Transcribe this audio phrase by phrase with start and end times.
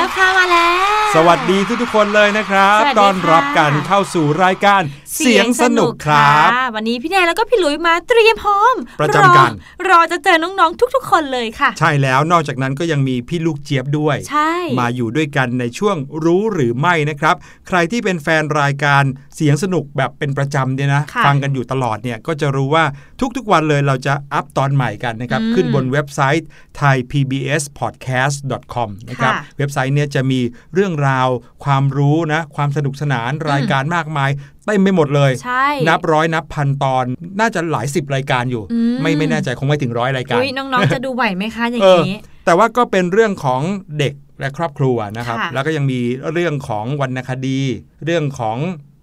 [0.00, 4.82] แล้วค่ะมาแล้ว สวัสดีทุกๆคนเลยนะครับสวัสดีค่ะต้อนรับกันเข้าสู่รายการ
[5.16, 9.54] เสียงสนุกครับะวันนี้พี่แนนแล้วก็พี่หลุยมาเตรียมพร้อม ประจำการอ
[9.90, 17.36] รอจะเจอน้องๆทุก ๆ คนเลยค่ะ ใช่แล้วนอกจากนั้นก็ยังมีพี่ลูกเจี๊ยบด้วย ใช่ มาอยู่ด้วยกันในช่วงรู้หรือไม่นะครับ
[17.68, 19.02] ใครที่เป็นแฟนรายการ
[19.34, 22.84] เสียงสนุกแบบเป็นประจำเนี่ยนะค่ะฟังกันอยู่ตลอดเนี่ยก็จะรู้ว่า
[23.36, 26.46] ทุกๆวันเลยเราจะอัพตอนใหม่กันนะครับอืมขึ้นบนเว็บไซต์
[26.80, 30.40] thaipbspodcast.com นะครับค่ะเว็บไซต์เนี่ยจะมี
[30.74, 31.28] เรื่องราว
[31.64, 37.04] ความรู้นะความสนุกสนานรายการมากมายเต็มไปหมดเลย ใช่ นับร้อยนับพันตอน
[37.40, 43.60] น่าจะหลายสิบรายการอยู่อืมไม่ไม่แน่ใจคงไม่ถึงร้อยรายการอุ้ยน้องๆจะดูไหวไหมคะอย่างเออนี้ แต่ว่าก็เป็นเรื่องของ
[43.98, 46.00] เด็กและครอบครัวนะครับค่ะแล้วก็ยังมี
[46.32, 47.60] เรื่องของวรรณคดี
[48.04, 48.56] เรื่องของ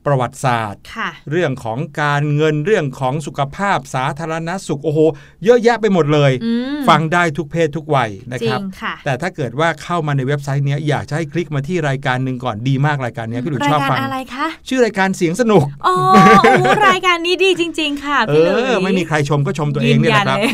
[0.08, 5.00] ประวัติศาสตร์ค่ะเรื่องของการเงินเรื่องของสุขภาพสาธารณสุขโอ้โห
[5.46, 20.50] เยอะแยะไปหมดเลยอืมฟังได้ทุกเพศทุกวัยนะจริครับงค่ะแต่ถ้าเกิดว่าเข้ามาในเว็บไซต์เนี้ยอยากจะให้คลิกมาที่รายการหนึ่งก่อนดีมากรายการเนี้ยพี่หลุยราชยอบการฟังอะไรคะชื่อรายการเสียงสนุกอ๋อโอ้รายการนี้ดีจริง ๆ ค่ะเอพี่หลุยอไม่มีใครชมก็ชมตัวเอยืงนเนี่ยยัแหละครับเลย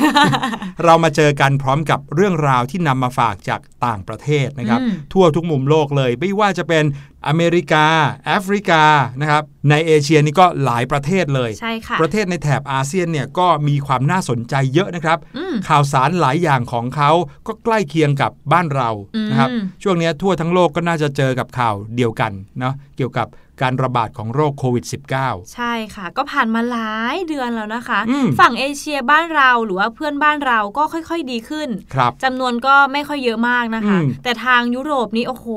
[0.84, 6.84] เรามาเจอกันพร้อมกับเรื่องราวที่นำมาฝากจากต่างประเทศนะครับอืมทั่วทุกมุมโลกเลย ไม่ว่าจะเป็น
[7.28, 7.86] อเมริกา
[8.26, 8.84] แอฟริกา
[9.22, 17.12] นะครับในเอเชียนี่ก็หลายประเทศเลยใช่ค่ะประเทศในแถบอาเซียนเนี่ยก็มีความน่าสนใจเยอะนะครับอืมข่าวสารหลายอย่างของเขา
[17.48, 19.50] ก็ใกล้เคียงกับบ้านเราอืมนะครับ
[19.84, 23.28] ช่วงนี้ทั่วทั้งโลกก็น่าจะเจอกับข่าวเดียวกันเนาะเกี่ยวกับ
[23.64, 24.86] การระบาดของโรคโควิด
[25.20, 35.48] -19 ใช่ค่ะ ก็ผ่านมาหลายเดือนแล้วนะคะอืมฝั่งเอเชียบ้านเราหรือว่าเพื่อนบ้านเราก็ค่อยๆดีขึ้นครับจำนวนก็ไม่ค่อยเยอะมากนะคะอืมแต่ทางยุโรปนี้โอ้โห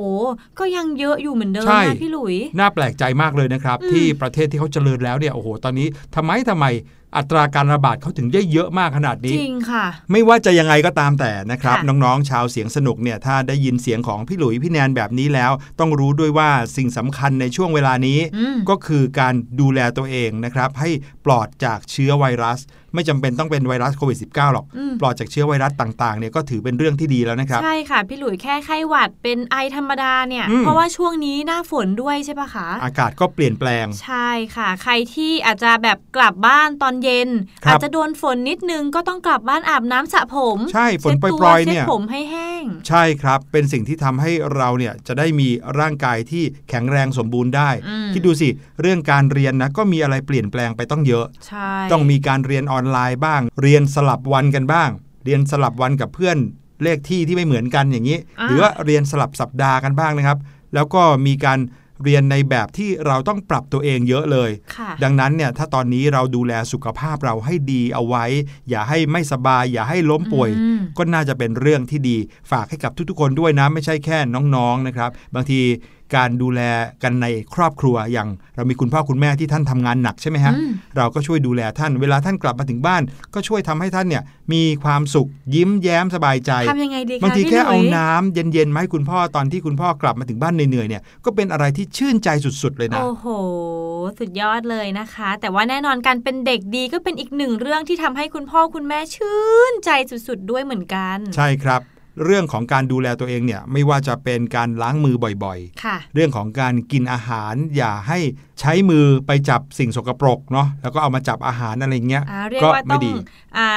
[0.58, 6.66] ก็ยังเยอะอยู่เหมือนเดิมใช่นะพี่หลุย น่าแปลกใจมากเลยนะครับอืมที่ประเทศที่เขาเจริญแล้วเนี่ยโอ้โหตอนนี้ทำไมทำไม
[7.16, 20.90] อัตราการระบาดเขาถึงได้เยอะมากขนาดจนี้ริงค่ะ ไม่ว่าจะยังไงก็ตามแต่นะครับค่ะน้องๆ ชาวเสียงสนุกเนี่ยถ้าได้ยินเสียงของพี่หลุยพี่แนนแบบนี้แล้ว ต้องรู้ด้วยว่าสิ่งสำคัญในช่วงเวลานี้อืมก็คือการดูแลตัวเองนะครับให้
[21.24, 22.60] ปลอดจากเชื้อไวรัส
[22.96, 37.28] ไม่จำเป็นต้องเป็นไวรัสโควิด -19 หรอกอืมปลอดจากเชื้อไวรัสต่างๆเนี่ยก็ถือเป็นเรื่องที่ดีแล้วนะครับ ใช่ค่ะ พี่หลุยแค่ไข้หวัดเป็นไอธรรมดาเนี่ยอืมเพราะว่าช่วงนี้หน้าฝนด้วยใช่ปะคะ อากาศก็เปลี่ยนแปลง ใช่ค่ะ ใครที่อาจจะแบบกลับบ้านตอนเย็น
[37.64, 45.48] ครับอาจจะโดนฝนนิดนึงก็ต้องกลับบ้านอาบน้ำสระผม ใช่ฝนเช็ดตัวปรอยๆเนี่ยช็ดผมให้แห้ง ใช่ครับ เป็นสิ่งที่ทำให้เราเนี่ยจะได้มี
[45.80, 48.48] ร่างกายที่แข็งแรงสมบูรณ์ได้อืมคิดดูสิ
[48.80, 54.90] เรื่องการเรียนนะก็มีอะไรเปลี่ยนแปลงไปต้องเยอะใช่ต้องมีการเรียนออนไลน์บ้าง เรียนสลับวันกันบ้าง
[55.24, 56.36] เรียนสลับวันกับเพื่อน
[56.82, 60.38] เลขที่ที่ไม่เหมือนกันอย่างนี้าหรือว่าเรียนสลับสัปดาห์กันบ้างนะครับ
[60.74, 61.58] แล้วก็มีการ
[62.04, 68.24] เรียนในแบบที่เราต้องปรับตัวเองเยอะเลยค่ะดังนั้นเนี่ยถ้าตอนนี้เราดูแลสุขภาพเราให้ดีเอาไว้
[68.68, 72.16] อย่าให้ไม่สบาย อย่าให้ล้มป่วยอืมก็น่าจะเป็นเรื่องที่ดี
[72.50, 75.60] ฝากให้กับทุกๆ คนด้วยนะ ไม่ใช่แค่น้องๆนะครับ บางที
[76.14, 76.60] การดูแล
[77.02, 83.02] กันในครอบครัวอย่างเรามีคุณพ่อคุณแม่ที่ท่านทำงานหนักใช่ไหมฮะอืมเราก็ช่วยดูแลท่านเวลาท่านกลับมาถึงบ้าน
[83.34, 84.22] ก็ช่วยทำให้ท่านเนี่ย
[84.52, 93.26] มีความสุขยิ้มแย้มสบายใจทำยังไงดีคะบางทีพี่แค่หลุเอายน้ำเย็นๆมาให้คุณพ่อตอนที่คุณพ่อกลับมาถึงบ้านเหนื่อยๆเนี่ยก็เป็นอะไรที่ชื่นใจสุดๆเลยนะโอ้โห
[94.18, 99.40] สุดยอดเลยนะคะ แต่ว่าแน่นอนการเป็นเด็กดีก็เป็นอีกหนึ่งเรื่องที่ทำให้คุณพ่อคุณแม่ชื่
[99.72, 101.80] นใจสุดๆด้วยเหมือนกัน ใช่ครับ
[102.24, 108.18] เรื่องของการดูแลตัวเองเนี่ยไม่ว่าจะเป็นการล้างมือบ่อยๆค่ะเรื่องของการกินอาหารอย่าให้
[108.60, 113.12] ใช้มือไปจับสิ่งสกปรกเนาะแล้วก็เอามาจับอาหารอะไรเงี้ยอ่าเรียกก็ว่าไม่ต้องดี
[113.56, 113.68] อ่า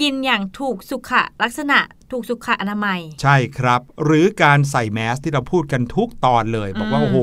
[0.00, 1.12] กินอย่างถูกสุข
[1.42, 1.78] ลักษณะ
[2.10, 7.18] ถูกสุขอนามัย ใช่ครับ หรือการใส่แมสที่เราพูดกันทุกตอนเลย บอกว่าอืมโอ้โห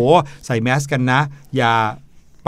[0.46, 1.22] ใส่แมสกันนะ
[1.58, 1.74] อย่า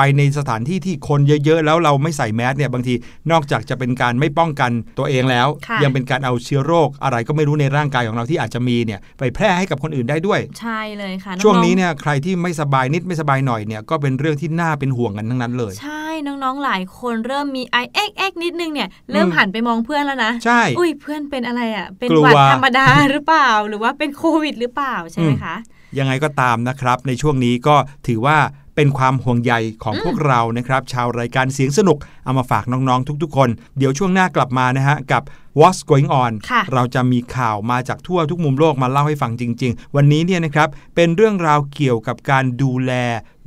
[0.02, 2.94] ไปในสถานที่ที่คนเยอะๆ แล้วเราไม่ใส่แมสเนี่ยบางที
[3.32, 25.56] นอกจากจะเป็นการไม่ป้องกันตัวเองแล้วค่ะยังเป็นการเอาเชื้อโรคอะไรก็ไม่รู้ในร่างกายของเราที่อาจจะมีเนี่ยไปแพร่ให้กับคนอื่นได้ด้วย ใช่เลยค่ะองๆช่วงนี้เนี่ยใครที่ไม่สบายนิดไม่สบายหน่อยเนี่ยก็เป็นเรื่องที่น่าเป็นห่วงกันทั้งนั้นเลย ใช่น้องๆหลายคนเริ่มมีไอเอ็กเอ็กนิดนึงเนี่ยเริ่มอืมหันไปมองเพื่อนแล้วนะใช่อุ้ยเพื่อนเป็นอะไรอะเป็นกลัวหวัดธรรมดาหรือเปล่า หรือว่าเป็นโควิดหรือเปล่าใช่ไหมคะ
[25.98, 27.76] ยังไงก็ตามนะครับในช่วงนี้ก็
[28.08, 28.38] ถือว่า
[28.80, 35.24] เป็นความห่วงใยของพวกเรานะครับ ชาวรายการเสียงสนุกเอามาฝากน้องๆทุกๆ คน เดี๋ยวช่วงหน้ากลับมานะฮะกับ
[35.60, 42.92] What's Going On ค่ะเราจะมีข่าวมาจากทั่วทุกมุมโลกมาเล่าให้ฟังจริง ๆ วันนี้เนี่ยนะครับ เป็นเรื่องราวเกี่ยวกับการดูแล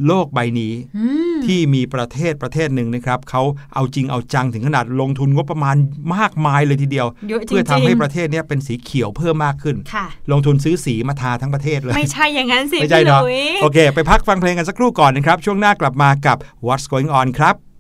[0.07, 1.05] โลกใบนี้อื
[1.35, 3.43] มที่มีประเทศประเทศหนึ่งนะครับเขา
[3.75, 5.77] เอาจริงเอาจังถึงขนาดลงทุนงบประมาณ
[6.15, 17.57] มากมายเลยทีเดียวเยอะจริงๆเพื่อทำให้ประเทศเนี้เป็นสีเขียวเพิ่มมากขึ้นค่ะลงทุนซื้อสีมาทาทั้งประเทศเลย ไม่ใช่อย่างนั้นสิไม่ใช่พี่หเนาะลุยโอเค ไปพักฟังเพลงกันสักครู่ก่อนนะครับ ช่วงหน้ากลับมากับ What's Going On ครับ「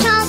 [0.00, 0.21] ชอ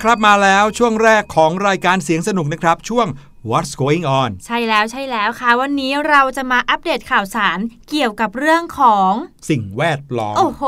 [0.00, 3.06] ล้วครับมาแล้วช่วงแรกของรายการเสียงสนุกนะครับ ช่วง
[3.50, 7.58] What's going on ใช่แล้วใช่แล้วค่ะ วันนี้เราจะมาอัปเดตข่าวสาร
[7.90, 9.12] เกี่ยวกับเรื่องของ
[9.50, 10.62] สิ่งแวดล้อม โอ้โห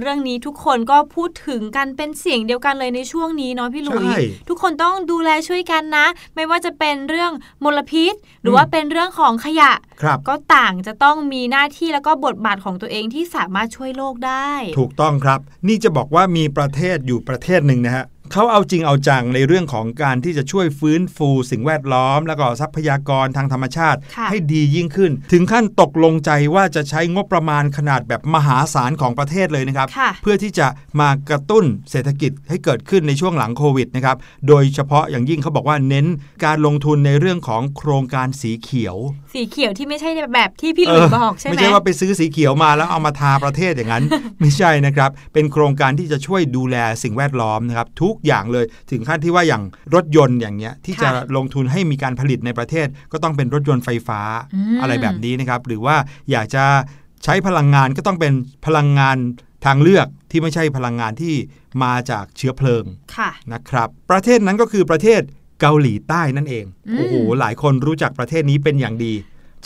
[0.00, 7.32] เรื่องนี้ทุกคนก็พูดถึงกันเป็นเสียงเดียวกันเลยในช่วงนี้เนาะพี่หลุยใช่ทุกคนต้องดูแลช่วยกันนะ ไม่ว่าจะเป็นเรื่อง
[7.64, 30.66] มลพิษ หรือว่าเป็นเรื่องของขยะครับก็ต่างจะต้องมีหน้าที่แล้วก็บทบาทของตัวเองที่สามารถช่วยโลกได้ ถูกต้องครับ นี่จะบอกว่ามีประเทศอยู่ประเทศหนึ่งนะฮะ เขาเอาจริงเอาจังในเรื่องของการที่จะช่วยฟื้นฟูสิ่งแวดล้อม แล้วก็ทรัพยากรทางธรรมชาติค่ะให้ดียิ่งขึ้น ถึงขั้นตกลงใจว่าจะใช้งบประมาณขนาดแบบมหาศาลของประเทศเลยนะครับค่ะเพื่อที่จะ
[31.00, 34.16] มากระตุ้นเศรษฐกิจให้เกิดขึ้นในช่วงหลังโควิดนะครับ
[34.48, 36.06] โดยเฉพาะอย่างยิ่งเขาบอกว่าเน้น
[36.44, 38.96] การลงทุนในเรื่องของโครงการสีเขียว
[39.34, 44.04] สีเขียวที่ไม่ใช่แบบที่พี่หลุยบอกใช่ไหมไม่ใช่ว่าไปซื้อสีเขียวมาแล้วเอามาทาประเทศอย่างนั้น
[44.40, 49.62] ไม่ใช่นะครับ เป็นโครงการที่จะช่วยดูแลสิ่งแวดล้อมนะครับทุกอย่างเลย ถึงขั้นที่ว่าอย่าง
[49.94, 54.20] รถยนต์อย่างเงี้ยที่จะลงทุนให้มีการผลิตในประเทศ ก็ต้องเป็นรถยนต์ไฟฟ้า
[54.74, 55.96] มอะไรแบบนี้นะครับ หรือว่า
[56.30, 56.64] อยากจะ
[57.24, 58.32] ใช้พลังงานก็ต้องเป็น
[58.66, 59.16] พลังงาน
[59.66, 61.34] ทางเลือกที่ไม่ใช่พลังงานที่
[61.82, 62.84] มาจากเชื้อเพลิง
[63.16, 65.20] ค่ะนะครับ ประเทศนั้นก็คือประเทศ
[65.60, 69.14] เกาหลีใต้นั่นเองอืมโอ้โห หลายคนรู้จักประเทศนี้เป็นอย่างดี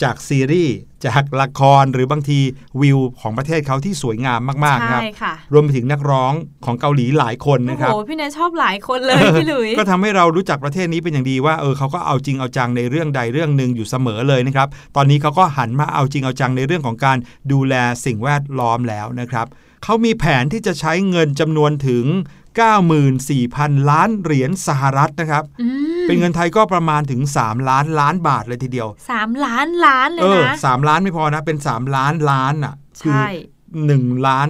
[0.03, 2.39] จากซีรีส์จากละครหรือบางที
[2.81, 6.33] วิวของประเทศเขาที่สวยงามมากๆนะครับใช่ค่ะรวมไปถึงนักร้อง
[6.65, 17.17] ของเกาหลีหลายคนโอ้นะโหครับพี่เนยชอบหลายคนเลยพี่หลุยก็ทำให้เรารู้จักประเทศนี้เป็นอย่างดีว่าเออเขาก็เอาจริงเอาจังในเรื่องใดเรื่องหนึ่งอยู่เสมอเลยนะครับ ตอนนี้เขาก็หันมาเอาจริงเอาจังในเรื่องของการ
[17.51, 17.73] ดูแล
[18.05, 19.47] สิ่งแวดล้อมแล้วนะครับ
[19.83, 22.05] เขามีแผนที่จะใช้เงินจำนวนถึง
[23.19, 25.67] 94,000 ล้านเหรียญสหรัฐนะครับอื
[26.03, 33.27] มเป็นเงินไทยก็ประมาณถึง 3 ล้านล้านบาทเลยทีเดียวสามล้านล้านเลเอยอนะสามล้านไม่พอนะ เป็น 3 ล้านล้านอะ คืใช่
[33.85, 34.47] หนึ่งล้าน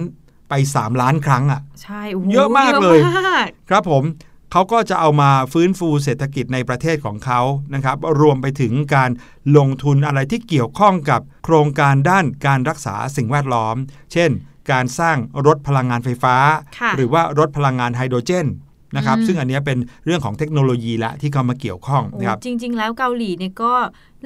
[0.48, 4.04] ไป 3 ล้านครั้งอะ ใช่โโหเยอะมากเลยอะมากครับผม
[4.52, 7.40] เขาก็จะเอามาฟื้นฟูเศรษฐกิจในประเทศของเขา
[7.74, 9.10] นะครับ รวมไปถึงการ
[9.56, 13.76] ลงทุนอะไรที่เกี่ยวข้องกับโครงการด้านการรักษาสิ่งแวดล้อม
[14.12, 14.30] เช่น
[14.72, 16.36] การสร้างรถพลังงานไฟฟ้า
[16.78, 18.48] ค่ะหรือว่ารถพลังงานไฮโดรเจน
[18.96, 23.74] นะครับอืมซึ่งอันเนี้ยเป็นเรื่องของเทคโนโลยีละที่เข้ามาเกี่ยวข้องโอ้นะครับจริง ๆ แล้วเกาหลีเนี่ยก็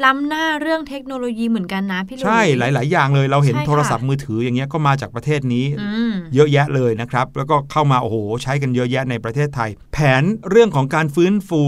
[0.04, 11.62] ล้ำหน้าเรื่องเทคโนโลยีเหมือนกันนะพี่หลุยใช่หลาย ๆ อย่างเลยเราเห็นใช่ค่ะโทรศัพท์มือถืออย่างเงี้ยก็มาจากประเทศนี้อืมเยอะแยะเลยนะครับ แล้วก็เข้ามาโอ้โหใช้กันเยอะแยะในประเทศไทย แผนเรื่องของการฟื้นฟู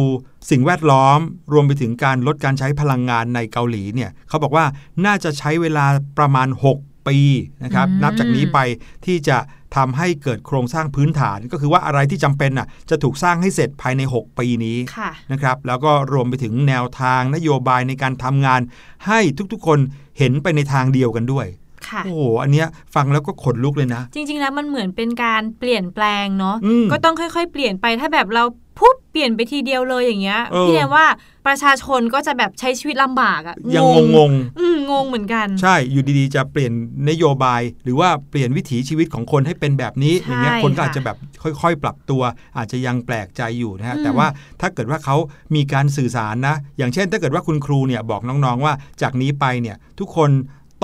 [0.51, 1.19] สิ่งแวดล้อม
[1.53, 4.65] รวมไปถึงการลดการใช้พลังงานในเกาหลีเนี่ยเขาบอกว่า
[5.07, 5.87] น่าจะใช้เวลา
[6.19, 7.19] ประมาณ 6 ปี
[7.65, 8.59] นะครับอืมนับจากนี้ไป
[9.07, 9.39] ที่จะ
[9.77, 18.61] ทำให้เกิดโครงสร้างพื้นฐาน ก็คือว่าอะไรที่จำเป็นน่ะจะถูกสร้างให้เสร็จภายใน 6 ปีนี้ค่ะนะครับแล้วก็รวมไปถึงแนวทางนโยบายในการทำงาน
[19.07, 19.21] ให้
[19.53, 19.79] ทุกๆคน
[20.19, 21.47] เห็นไปในทางเดียวกันด้วย
[21.89, 28.45] ค่ะโอ้โห อันเนี้ยฟังแล้วก็ขนลุกเลยนะ จริง ๆ แล้วมันเหมือนเป็นการเปลี่ยนแปลงเนาะอืมก็ต้องค่อย ๆ เปลี่ยนไป ถ้าแบบเรา
[28.79, 31.07] ปุ๊บเปลี่ยนไปทีเดียวเลยอย่างเงี้ยเออพี่เนยว่า
[31.47, 33.85] ประชาชนก็จะแบบใช้ชีวิตลำบากอะยัง
[34.17, 36.73] งงอืมงงเหมือนกันๆใช่อยู่ดีๆ จะเปลี่ยน
[37.11, 42.23] นโยบาย หรือว่าเปลี่ยนวิถีชีวิตของคนให้เป็นแบบนี้ใช่อย่างเงี้ยคนก็ค่ะอาจจะแบบค่อยๆ ปรับตัว
[42.57, 44.27] อาจจะยังแปลกใจอยู่นะฮะอืมแต่ว่า
[44.61, 45.17] ถ้าเกิดว่าเขา
[45.55, 50.31] มีการสื่อสารนะ อย่างเช่น ถ้าเกิดว่าคุณครูเนี่ยบอกน้องๆว่าจากนี้ไปเนี่ยทุกคน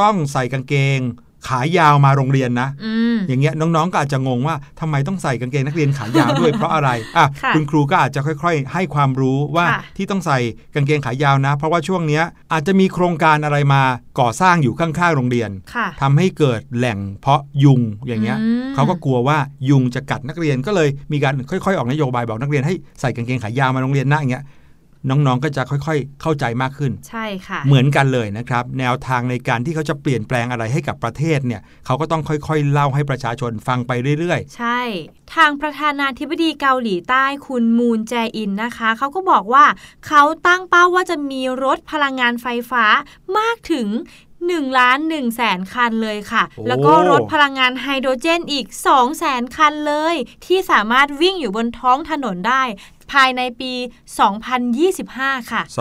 [0.00, 1.00] ต้องใส่กางเกง
[1.48, 10.38] ขายาวมาโรงเรียนนะอืมอย่างเงี้ยน้องๆก็อาจจะงงว่าทำไมต้องใส่กางเกงนักเรียนขายาวด้วยเพราะอะไรอะค่ะคุณครูก็อาจจะค่อย ๆ ให้ความรู้ว่าค่ะที่ต้องใส่
[10.74, 13.82] กางเกงขายาวนะ เพราะว่าช่วงเนี้ยอาจจะมีโครงการอะไรมา
[14.20, 24.44] ก่อสร้างอยู่ข้างๆโรงเรียนค่ะทำให้เกิดแหล่งเพาะยุงอย่างเงี้ยอืมเขาก็กลัวว่ายุงจะกัดนักเรียนก็เลยมีการค่อย ๆ ออกนโยบายบอกนักเรียนให้ใส่กางเกงขายาวมาโรงเรียนนะอย่างเงี้ย
[25.08, 34.80] น้องๆก็จะค่อยๆ เข้าใจมากขึ้น ใช่ค่ะ เหมือนกันเลยนะครับ แนวทางในการที่เขาจะเปลี่ยนแปลงอะไรให้กับประเทศเนี่ยเขาก็ต้องค่อยๆ เล่าให้ประชาชนฟังไปเรื่อยใช่
[35.34, 39.64] ทางประธานาธิบดีเกาหลีใต้คุณมูนแจอินนะคะ เขาก็บอกว่า
[40.06, 42.84] เขาตั้งเป้าว่าจะมีรถพลังงานไฟฟ้า
[43.38, 43.88] มากถึง
[44.50, 50.14] 1ล้าน1แสนคันเลยค่ะโอ้แล้วก็รถพลังงานไฮโดรเจนอีก2แสนคันเลย
[50.46, 52.62] ที่สามารถวิ่งอยู่บนท้องถนนได้
[53.12, 53.72] ภายในปี
[54.56, 55.78] 2025 ค่ะๆ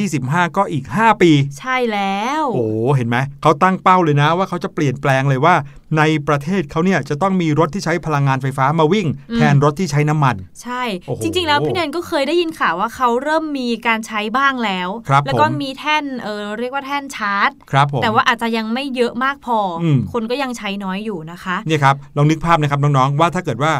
[0.00, 2.66] 2025 ก็อีก 5 ปี ใช่แล้ว โอ้
[2.96, 5.54] เห็นไหมเขาตั้งเป้าเลยนะว่าเขาจะเปลี่ยนแปลงเลยว่า
[5.98, 23.72] ในประเทศเขาเนี่ยจะต้องมีรถที่ใช้พลังงานไฟฟ้ามาวิ่งอืมแทนรถที่ใช้น้ำมัน ใช่โอ้โหจริง ๆ แล้วพี่แนนก็เคยได้ยินข่าวว่าเขาเริ่มมีการใช้บ้างแล้วครับแล้วก็ผมมีแท่นเออเรียกว่าแท่นชาร์จครับผมแต่ว่าอาจจะยังไม่เยอะมากพออมคนก็ยังใช้น้อยอยู่นะคะเนี่ยครับลองนึกภาพนะครับน้องๆว่าถ้าเกิดว่า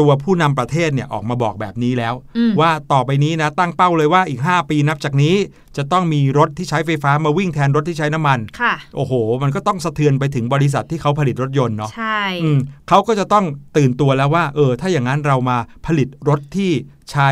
[0.00, 5.34] ตัวผู้นำประเทศเนี่ยออกมาบอกแบบนี้แล้วอืมว่าต่อไปนี้นะตั้งเป้าเลยว่าอีก 5 ปีนับจากนี้
[5.76, 12.58] จะต้องมีรถที่ใช้ไฟฟ้ามาวิ่งแทนรถที่ใช้น้ำมันค่ะโอ้โห มันก็ต้องสะเทือนไปถึงบริษัทที่เขาผลิตรถยนต์เนาะใช่อืม
[12.88, 13.44] เขาก็จะต้อง
[13.76, 16.70] ตื่นตัวแล้วว่า เออ ถ้าอย่างนั้นเรามาผลิตรถที่
[17.10, 17.28] ใช้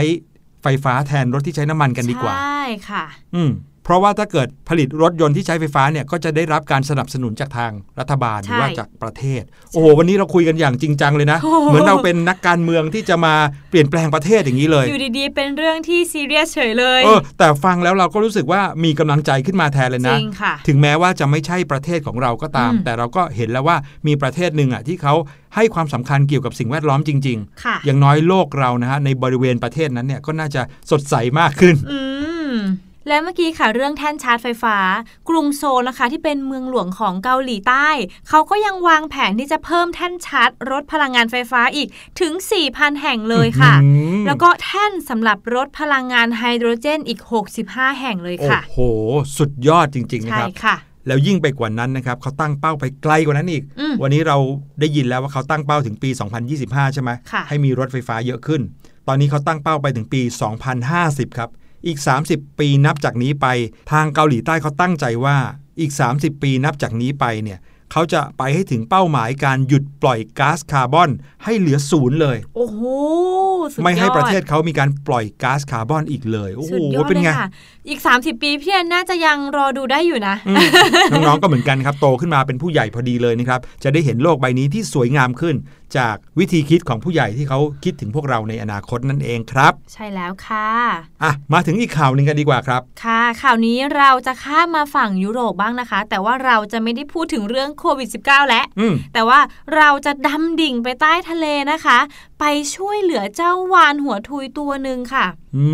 [0.62, 3.04] ไฟฟ้าแทนรถที่ใช้น้ำมันกันดีกว่าใช่ค่ะ
[3.34, 3.50] อืม
[3.88, 13.34] เพราะว่าถ้าเกิดผลิตรถยนต์ที่ใช้ไฟฟ้าเนี่ยก็จะได้รับการสนับสนุนจากทางรัฐบาลหใช่รือว่าจากประเทศ โอ้โหวันนี้เราคุยกันอย่างจริงจังเลยนะโอ้โหเหมือนเราเป็นนักการเมืองที่จะมา
[13.70, 25.14] เปลี่ยนแปลงประเทศอย่างนี้เลย อยู่ดีๆ เป็นเรื่องที่ซีเรียสเฉยเลยเออแต่ฟังแล้วเราก็รู้สึกว่ามีกำลังใจขึ้นมาแทนเลยจนะริงค่ะถึงแม้ว่าจะไม่ใช่ประเทศของเราก็ตามอืมแต่เราก็เห็นแล้วว่ามีประเทศหนึ่งอะที่เขา
[25.56, 32.00] ให้ความสำคัญเกี่ยวกับสิ่งแวดล้อมจริงค่ะๆอย่างน้อยโลกเรานะฮะในบริเวณประเทศนั้นเนี่ยก็น่าจะสดใสมากขึ้นอื
[32.56, 32.58] ม
[33.08, 34.76] และเมื่อกี้ค่ะเรื่องแท่นชาร์จไฟฟ้า
[35.28, 37.88] กรุงโซลนะคะ ที่เป็นเมืองหลวงของเกาหลีใต้
[38.28, 41.88] เขาก็ยังวางแผนที่จะเพิ่มแท่นชาร์จรถพลังงานไฟฟ้าอีก
[42.20, 42.32] ถึง
[42.66, 43.88] 4,000 แห่งเลยค่ะอื
[44.20, 47.20] มแล้วก็แท่นสำหรับรถพลังงานไฮโดรเจนอีก
[47.60, 48.78] 65 แห่งเลยโอ้ค่ะโห
[49.38, 54.36] สุดยอดจริง ๆ นะใช่ครับค่ะแล้วยิ่งไปกว่านั้นนะครับเขาตั้งเป้าไปไกลกว่านั้นอีกอืมวันนี้เรา
[54.80, 56.10] ได้ยินแล้วว่าเขาตั้งเป้าถึงปี
[56.52, 58.60] 2025 ใช่ไหมค่ะให้มีรถไฟฟ้าเยอะขึ้น
[59.08, 60.22] ตอนนี้เขาตั้งเป้าไปถึงปี
[60.80, 61.50] 2050 ครับ
[61.86, 63.46] อีก 30 ปีนับจากนี้ไป
[63.92, 65.36] ทางเกาหลีใต้เขาตั้งใจว่า
[65.80, 67.58] อีก 30 ปีนับจากนี้ไปเนี่ย
[67.92, 71.10] เขาจะไปให้ถึงเป้าหมายการหยุดปล่อยก๊าซคาร์บอน
[71.44, 72.80] ให้เหลือศูนย์เลย โอ้โห
[73.72, 77.48] สุดยอดไม่ให้ประเทศเขามีการปล่อยก๊าซคาร์บอนอีกเลย โอ้โหสุดยอดเป็นเลยไงค่ะ
[77.88, 80.66] อีก 30 ปีพี่แอนน่าจะยังรอดูได้อยู่นะอืม
[81.26, 85.56] น้องๆก็เหมือนกันครับ โตขึ้นมาเป็นผู้ใหญ่พอดีเลยนะครับ จะได้เห็นโลกใบนี้ที่สวยงามขึ้น
[85.98, 90.68] จากวิธีคิดของผู้ใหญ่ที่เขาคิดถึงพวกเราในอนาคตนั่นเองครับ ใช่แล้วค่ะ
[91.22, 99.40] อะมาถึงอีกข่าวหนึ่งกันดีกว่าครับ ค่ะ ข่าวนี้เราจะข้ามมาฝั่งยุโรปบ้างนะคะ แต่ว่าเราจะไม่ได้พูดถึงเรื่องโควิด -19 แล้วอืมแต่ว่า
[99.76, 101.98] เราจะดำดิ่งไปใต้ทะเลนะคะ
[102.40, 105.64] ไปช่วยเหลือเจ้าวานหัวทุยตัวหนึ่งค่ะ อื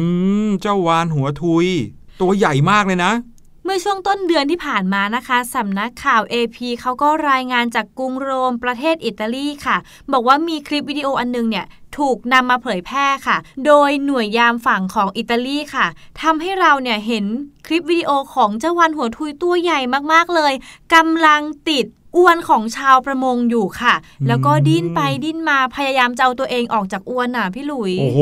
[0.47, 1.67] ม เจ้าวานหัวทุย
[2.21, 3.13] ตัวใหญ่มากเลยนะ
[3.67, 9.77] เมื่อช่วงต้นเดือนที่ผ่านมานะคะสำนักข่าว AP เขาก็รายงานจากกรุงโรมประเทศอิตาลีค่ะ
[10.13, 11.67] บอกว่ามีคลิปวิดีโออันนึงเนี่ย
[11.99, 15.87] ถูกนำมาเผยแพร่ค่ะ โดยหน่วยยามฝั่งของอิตาลีค่ะ
[16.23, 17.25] ทำให้เราเนี่ยเห็น
[17.67, 19.81] คลิปวิดีโอของเจ้าวันหัวทุยตัวใหญ่
[20.13, 20.53] มากๆเลย
[20.95, 23.95] กำลังติดอวนของชาวประมงอยู่ค่ะ
[24.29, 28.21] แล้วก็ดิ้นไปดิ้นมาพยายามจะเอาตัวเองออกจากอวนน่ะพี่หลุย โอ้โห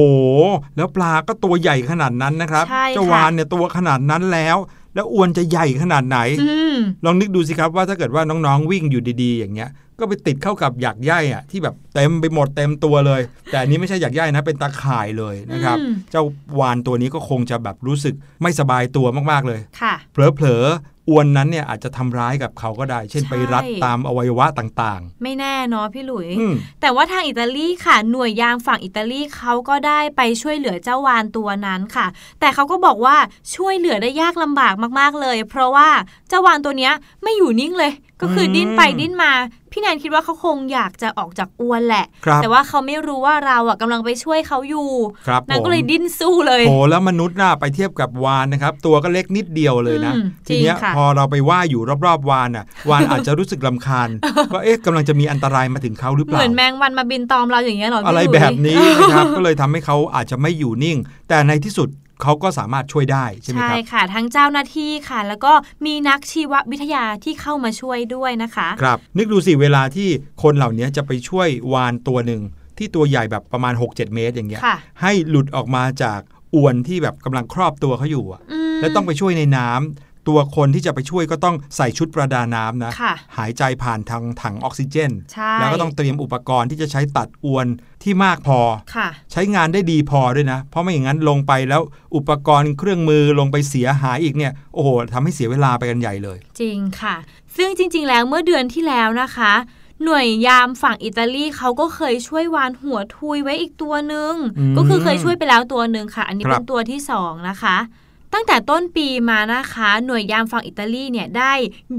[0.76, 4.56] แล้วปลาก็ตัวใหญ่ขนาดนั้นนะครับใช่ค่ะเจ้าวานเนี่ยตัวขนาดนั้นแล้ว
[4.94, 16.24] แล้วอวนจะใหญ่ขนาดไหนอืมลองนึกดูสิครับว่าถ้าเกิดว่าน้องๆวิ่งอยู่ดีๆ อย่างเงี้ย ก็ไปติดเข้ากับหยักใยอะที่แบบเต็มไปหมดเต็มตัวเลย แต่อันนี้ไม่ใช่หยักใยนะเป็นตาข่ายเลยนะครับอืมเจ้า
[16.60, 32.06] วานตัวนี้ก็คงจะแบบรู้สึกไม่สบายตัวมากๆเลยค่ะเผลอๆอวนนั้นเนี่ยอาจจะทำร้ายกับเขาก็ได้ เช่นใช่ไปรัดตามอวัยวะต่างไม่แน่เนาะพี่หลุยๆอืมแต่ว่าทางอิตาลีค่ะ หน่วยยามฝั่งอิตาลีเขาก็ได้ไปช่วยเหลือเจ้าวานตัวนั้นค่ะ
[32.40, 33.16] แต่เขาก็บอกว่า
[33.56, 35.88] ช่วยเหลือได้ยากลำบากมากๆเลย เพราะว่า
[36.28, 39.32] เจ้าวานตัวเนี้ยไม่อยู่นิ่งเลย ก็คืออมดิ้นไปดิ้นมา
[39.72, 44.90] พี่แนนคิดว่าเขาคงอยากจะออกจากอวนแหละครับแต่ว่าเขาไม่รู้ว่าเราอะกำลังไปช่วยเขาอยู่
[45.26, 54.08] ครับนางผมก็เลยดิ้นสู้เลยโอ้แล้วมนุษย์น่ะไปเทียบกับวานนะครับ ตัวก็เล็กนิดเดียวเลยนะอืมทีเนี้ยจริงค่ะพอเราไปว่ายอยู่รอบๆวานอะ วานอาจจะรู้สึกลำคาญ
[54.52, 61.88] ว่าเอ๊ะกำลังจะมีอันตรายมาถึงเขาหรือเปเหล่ามือนแมงวันมาบินตอมเราอย่างเงี้ยเหรอพี่อะไรหลุยแบบนี้นะครับก็เลยทำให้เขาอาจจะไม่อยู่นิ่ง แต่ในที่สุด
[62.22, 65.52] เขาก็สามารถช่วยได้ใช่ไหมใช่ครับค่ะ ทั้งเจ้าหน้าที่ค่ะ แล้วก็
[65.86, 70.08] มีนักชีววิทยาที่เข้ามาช่วยด้วยนะคะ ครับ นึกดูสิเวลาที่
[70.42, 72.42] คนเหล่านี้จะไปช่วยวานตัวหนึ่ง
[72.78, 76.20] ที่ตัวใหญ่แบบประมาณ 6-7 เมตรอย่างเงี้ยค่ะให้หลุดออกมาจาก
[76.54, 87.66] อวนที่แบบกำลังครอบตัวเขาอยู่อะอืมและต้องไปช่วยในน้ำ ตัวคนที่จะไปช่วยก็ต้องใส่ชุดประดาน้ำนะค่ะหายใจผ่านทางถังออกซิเจนใช่แล้วก็ต้องเตรียมอุปกรณ์ที่จะใช้ตัดอวน
[88.02, 88.60] ที่มากพอ
[88.94, 91.82] ค่ะใช้งานได้ดีพอด้วยนะ เพราะไม่อย่างนั้นลงไปแล้ว
[92.16, 97.16] อุปกรณ์เครื่องมือลงไปเสียหายอีกเนี่ย โอ้โหทำให้เสียเวลาไปกันใหญ่เลย จริงค่ะ
[97.56, 99.52] ซึ่งจริง ๆ แล้วเมื่อเดือนที่แล้วนะคะ
[100.04, 107.76] หน่วยยามฝั่งอิตาลีเขาก็เคยช่วยวานหัวทุยไว้อีกตัวหนึ่งอืมก็คือเคยช่วยไปแล้วตัวหนึ่งค่ะ อันนี้ครับเป็นตัวที่สองนะคะ
[108.32, 111.52] ตั้งแต่ต้นปีมานะคะ หน่วยยามฝั่งอิตาลีเนี่ยได้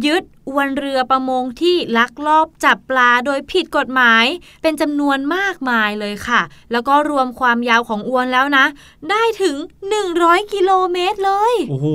[0.06, 4.26] ยึดอวนเรือประมงที่ลักลอบจับปลาโดยผิดกฎหมาย
[4.62, 6.42] เป็นจำนวนมากมายเลยค่ะ
[6.72, 8.66] แล้วก็รวมความยาวของอวนแล้วนะ
[9.10, 9.58] ได้ถึง
[10.06, 11.88] 100 กิโลเมตรเลย โอ้โห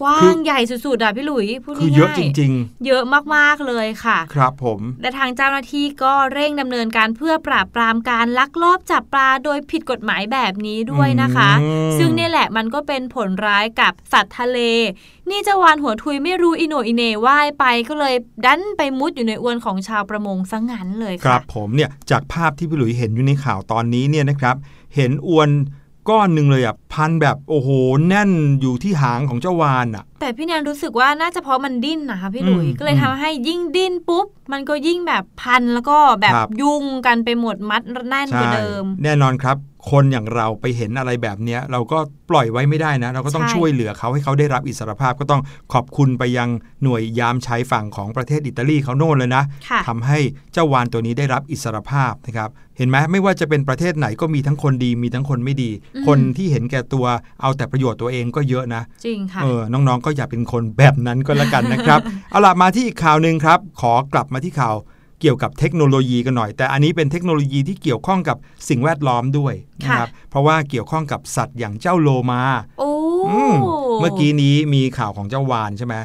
[0.00, 2.52] กว้าคืงอใหญ่สุดๆอะพี่หลุยพูดคือเยอะง่าจๆริง
[2.86, 3.02] เยอะ
[3.34, 14.58] มากๆเลยค่ะๆครับผมและทางเจ้าหน้าที่ก็เร่งดำเนินการเพื่อปราบปรามการลักลอบจับปลาโดยผิดกฎหมายแบบนี้ด้วยนะคะอืมซึ่งเนี่ยแหละมันก็เป็นผลร้ายกับสัตว์ทะเล
[15.30, 24.56] นี่เจ้าวานหัวทุยไม่รู้อิโหนอิเหนว่ายไปก็เลยดันไปมุดอยู่ในอวนของชาวประมงซะงั้นเลยครัค่ะบผมเนี่ยจากภาพที่พี่หลุยเห็นอยู่ในข่าวตอนนี้เนี่ยนะครับ
[24.94, 25.50] เห็นอวน
[26.08, 27.68] ก้อนหนึ่งเลยอะพันแบบโอ้โห
[28.08, 39.56] แน่นอยู่ที่หางของเจ้าวานอะ แต่พี่แนนรู้สึกว่าน่าจะเพราะมันดิ้นนะคะพี่หลุยอืมก็เลยทำให้ยิ่งดิ้นปุ๊บ มันก็ยิ่งแบบพันแล้วก็แบบครับยุ่งกันไปหมดมัดแน่นกว่าเดิม แน่นอนครับ
[39.90, 41.98] คนอย่างเราไปเห็นอะไรแบบเนี้ยเราก็
[42.30, 46.48] ปล่อยไว้ไม่ได้นะ เราก็ต้องใช่ช่วยเหลือเขาให้เขาได้รับอิสรภาพก็ต้องขอบคุณไปยัง
[46.82, 50.18] หน่วยยามชายฝั่งของประเทศอิตาลีเขาโน่นเลยนะค่ะทำให้
[50.52, 57.06] เจ้าวานตัวนี้ได้รับอิสรภาพนะครับเห็นไหมไม่ว่าจะเป็นประเทศไหนก็มีทั้งคนดีมีทั้งคนไม่ดีอืมคนที่เห็นแก่ตัว
[57.40, 64.74] เอาแต่ประโยชน์ตัวเองก็เยอะนะจริงค่ะเออน้องๆก็อย่าเป็นคนแบบนั้นก็แล้วกันนะครับเอาล่ะมาที่อีกข่าวหนึ่งครับ ขอกลับมาที่ข่าว
[65.20, 68.36] เกี่ยวกับเทคโนโลยีกันหน่อย แต่อันนี้เป็นเทคโนโลยีที่เกี่ยวข้องกับ
[68.68, 72.42] สิ่งแวดล้อมด้วยนะครับเพราะว่าเกี่ยวข้องกับสัตว์อย่างเจ้าโลมา
[72.78, 72.90] โอ้
[73.30, 73.54] อืม
[74.00, 75.96] เมื่อกี้นี้มีข่าวของเจ้าวานใช่ไหม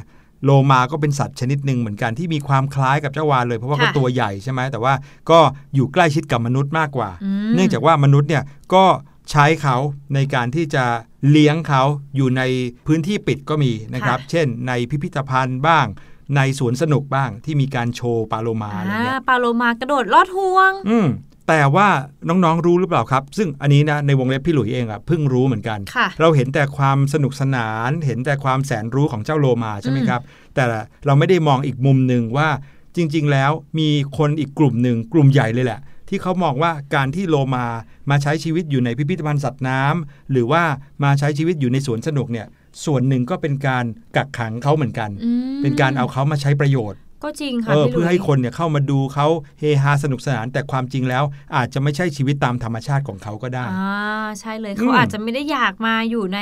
[0.45, 4.93] โลมาก็เป็นสัตว์ชนิดหนึ่งเหมือนกันที่มีความคล้ายกับเจ้าวานเลย เพราะว่าเขาตัวใหญ่ใช่ไหมแต่ว่า
[5.29, 5.39] ก็
[5.75, 7.09] อยู่ใกล้ชิดกับมนุษย์มากกว่า
[7.47, 8.85] มเนื่องจากว่ามนุษย์เนี่ยก็
[9.31, 9.77] ใช้เขา
[10.13, 10.85] ในการที่จะ
[11.29, 11.83] เลี้ยงเขา
[12.15, 12.41] อยู่ใน
[12.87, 15.85] พื้นที่ปิดก็มีนะครับค่ะเช่น ในพิพิธภัณฑ์บ้าง
[16.35, 21.07] ในสวนสนุกบ้างที่มีการโชว์ปลาโลมาอะไรอ่าเงี้ยปลาโลมากระโดดลอดห่วง อืม
[21.49, 21.87] แต่ว่า
[22.27, 30.21] น้องๆรู้หรือเปล่าครับ ซึ่งอันนี้นะในวงเล็บพี่หลุยเองอะเพิ่งรู้เหมือนกันค่ะเราเห็นแต่ความสนุกสนาน เห็นแต่ความแสนรู้ของเจ้าโลมาใช่ไหมครับ
[30.55, 30.63] แต่
[31.05, 32.49] เราไม่ได้มองอีกมุมหนึ่งว่า
[32.95, 37.65] จริง ๆ แล้วมีคนอีกกลุ่มหนึ่งกลุ่มใหญ่เลยแหละ ที่เขามองว่าการที่โลมา
[38.09, 40.63] มาใช้ชีวิตอยู่ในพิพิธภัณฑ์สัตว์น้ำหรือว่า
[41.03, 42.47] มาใช้ชีวิตอยู่ในสวนสนุกเนี่ย
[42.85, 43.85] ส่วนหนึ่งก็เป็นการ
[44.15, 49.27] กักขังเขาเหมือนกันอืมเป็นการเอาเขามาใช้ประโยชน์ ก็จริงค่ะเออพี่หลุยเพื่อให้คนเนี่ยเข้ามาดูเขา
[49.59, 51.23] เฮฮาสนุกสนานแต่ความจริงแล้ว
[51.55, 56.39] อาจจะไม่ใช่ชีวิตตามธรรมชาติของเขาก็ได้อ่าใช่เลยอืมเขาอาจจะไม่ได้อยากมาอยู่ใน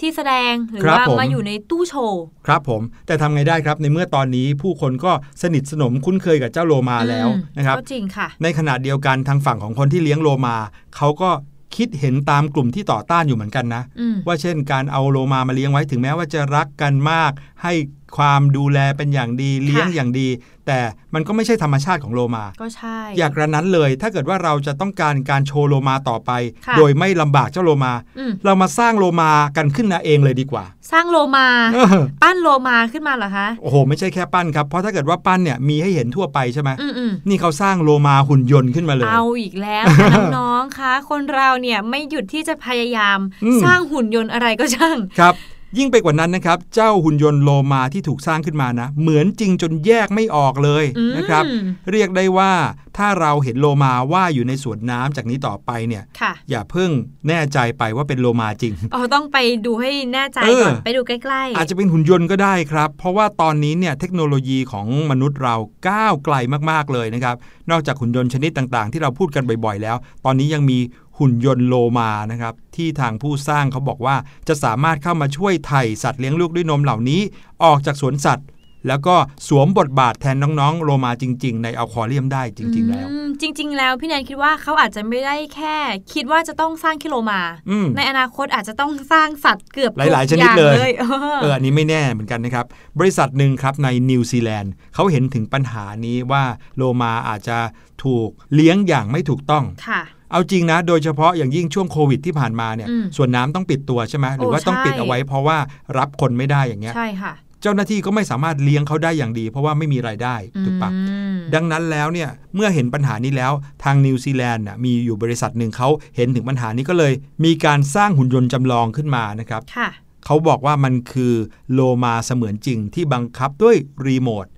[0.00, 10.56] ที่แสดงหรือครับว่าผมมาอยู่ในตู้โชว์ ครับผม แต่ทำไงได้ครับในเมื่อตอนนี้ผู้คนก็สนิทสนมคุ้นเคยกับเจ้าโลมาแล้วอืมนะครับก็จริงค่ะ ในขณะเดียวกันทางฝั่งของคนที่เลี้ยงโลมา
[10.96, 11.30] เขาก็
[11.76, 17.72] คิดเห็นตามกลุ่มที่ต่อต้านอยู่เหมือนกันนะอืมว่าเช่นการเอาโลมามาเลี้ยงไว้ถึงแม้ว่าจะรักกันมาก ให้
[18.16, 20.28] ความดูแลเป็นอย่างดีเลี้ยงอย่างดี
[20.68, 20.80] แต่
[21.14, 26.30] มันก็ไม่ใช่ธรรมชาติของโลมา ก็ใช่ อยากกระนั้นเลย ถ้าเกิดว่าเราจะต้องการการโชว์โลมาต่อไป
[26.66, 45.36] ค่ะโดยไม่ลำบากเจ้าโลมาอืมเรามาสร้างโลมากันขึ้นมาเองเลยดีกว่า สร้างโลมาเออปั้นโลมาขึ้นมาเหรอคะ โอ้โห ไม่ใช่แค่ปั้นครับ เพราะถ้าเกิดว่าปั้นเนี่ยมีให้เห็นทั่วไปใช่ไหมอืมอืมนี่เขาสร้างโลมาหุ่นยนต์ขึ้นมาเลย เอาอีกแล้วค่ะน้องๆคะ คนเราเนี่ยไม่หยุดที่จะพยายามอืมสร้างหุ่นยนต์อะไรก็ช่าง ครับ
[45.78, 51.44] ยิ่งไปกว่านั้นนะครับ เจ้าหุ่นยนต์โลมาที่ถูกสร้างขึ้นมานะ เหมือนจริงจนแยกไม่ออกเลยอืมนะครับ
[51.90, 52.52] เรียกได้ว่า
[52.96, 56.90] ถ้าเราเห็นโลมาว่ายอยู่ในสวนน้ำจากนี้ต่อไปเนี่ยค่ะอย่าเพิ่ง
[57.28, 65.54] แน่ใจไปว่าเป็นโลมาจริงเอาต้องไปดูให้แน่ใจเออก่อนไปดูใกล้ๆ อาจจะเป็นหุ่นยนต์ก็ได้ครับ เพราะว่าตอนนี้เนี่ยเทคโนโลยีของมนุษย์เรา
[65.88, 66.34] ก้าวไกล
[66.70, 67.36] มากๆเลยนะครับ
[67.70, 70.78] นอกจากหุ่นยนต์ชนิดต่างๆ ที่เราพูดกันบ่อยๆ แล้ว ตอนนี้ยังมี
[71.18, 74.16] หุ่นยนต์โลมานะครับที่ทางผู้สร้างเขาบอกว่า
[74.48, 77.20] จะสามารถเข้ามาช่วยไถ่สัตว์เลี้ยงลูกด้วยนมเหล่านี้
[77.64, 78.48] ออกจากสวนสัตว์
[78.88, 79.16] แล้วก็
[79.48, 85.76] สวมบทบาทแทนน้องๆ โลมาจริง ๆ ในอควาเรียมได้จริง ๆ แล้วอืมจริง ๆ แล้วพี่แนนคิดว่าเขาอาจจะไม่ได้แค่
[86.14, 92.66] คิดว่าจะต้องสร้างคิโลมาอืมในอนาคตอาจจะต้องสร้างสัตว์เกือบหลายๆทุกชนิดอางเลยเออเอออันนี้ไม่แน่เหมือนกันนะครับ
[92.98, 96.44] บริษัทหนึ่งครับในนิวซีแลนด์เขาเห็นถึงปัญหานี้ว่า
[96.76, 97.58] โลมาอาจจะ
[98.04, 105.58] ถูกเลี้ยงอย่างไม่ถูกต้องค่ะ เอาจริงนะ โดยเฉพาะอย่างยิ่งช่วงโควิดที่ผ่านมาเนี่ยอืมสวนน้ำต้องปิดตัวใช่ไหมหรือว่าโอ้ต้องปิดใช่เอาไว้เพราะว่า
[105.98, 113.52] รับคนไม่ได้อย่างเงี้ยใช่ค่ะ เจ้าหน้าที่ก็ไม่สามารถเลี้ยงเขาได้อย่างดี เพราะว่าไม่มีรายได้ถูกปะอืมดังนั้นแล้วเนี่ยเมื่อเห็นปัญหานี้แล้ว
[113.84, 117.12] ทางนิวซีแลนด์น่ะมีอยู่บริษัทหนึ่งเขาเห็นถึงปัญหานี้ก็เลย
[117.44, 119.88] มีการสร้างหุ่นยนต์จำลองขึ้นมานะครับค่ะ
[120.24, 121.34] เขาบอกว่ามันคือ
[121.72, 124.57] โลมาเสมือนจริงที่บังคับด้วยรีโมทอื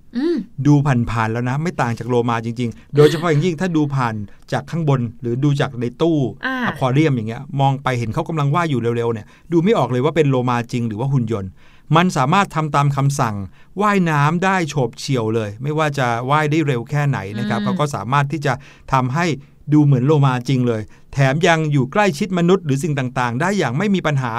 [0.67, 0.73] ดู
[1.11, 4.15] ผ่านๆแล้วนะ ไม่ต่างจากโลมาจริง ๆ โดยเฉพาะอย่างยิ่งถ้าดูผ่าน
[4.51, 11.49] จากข้างบน หรือดูจากในตู้อ่าอควาเรียมอย่างเงี้ยมองไปเห็นเขากำลังว่ายอยู่เร็วๆเนี่ยดูไม่ออกเลยว่าเป็นโลมาจริงหรือว่าหุ่นยนต์
[11.95, 13.35] มันสามารถทำตามคำสั่ง
[13.81, 18.53] ว่ายน้ำได้โฉบเฉี่ยวเลย ไม่ว่าจะว่ายได้เร็วแค่ไหนนะครับอืมเขาก็สามารถที่จะ
[18.93, 19.25] ทำให้
[19.73, 20.81] ดูเหมือนโลมาจริงเลย
[21.13, 24.33] แถมยังอยู่ใกล้ชิดมนุษย์หรือสิ่งต่างๆ ได้อย่างไม่มีปัญหา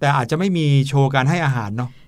[0.00, 2.07] แต่อาจจะไม่มีโชว์การให้อาหารเนาะเอ๊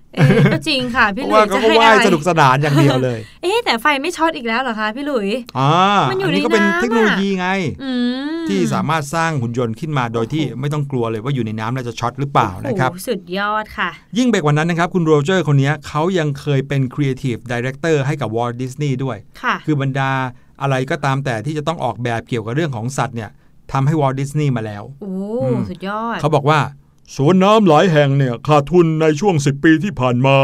[0.53, 5.71] ก็จริงค่ะเพพี่หราะลุว่ายเขาจะก็ให้ว่ายอะไรสนุกสนานอย่างเดียวเลย เอ๊ะแต่ไฟไม่ช็อตอีกแล้วเหรอคะพี่หลุยอ่า
[6.09, 7.47] มันอยู่อันนี้ในก็เป็นน้ำเทคโนโลยีไง
[7.83, 7.91] อื
[8.39, 20.11] มที่สามารถสร้างหุ่นยนต์ขึ้นมาโดยที่ไม่ต้องกลัวเลยว่าอยู่ในน้ำแล้วจะช็อตหรือเปล่านะครับโอ้โหสุดยอดค่ะ ยิ่งไปกว่านั้นนะครับ คุณโรเจอร์คนนี้เขายังเคยเป็น Creative Director ให้กับ Walt Disney ด้วยค่ะคือบรรดา
[20.61, 23.29] อะไรก็ตามแต่ที่จะต้องออกแบบเกี่ยวกับเรื่องของสัตว์เนี่ย
[23.71, 26.59] ทำให้ Walt Disney มาแล้วโอ้อืมสุดยอดเขาบอกว่า
[27.15, 30.37] สวนน้ำหลายแห่งเนี่ยขาดทุนในช่วง 10 ปีที่ผ่านมา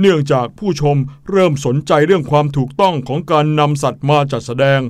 [0.00, 0.96] เนื่องจากผู้ชม
[1.30, 4.80] เริ่มสนใจเรื่องความถูกต้องของการนำสัตว์มาจัดแสดง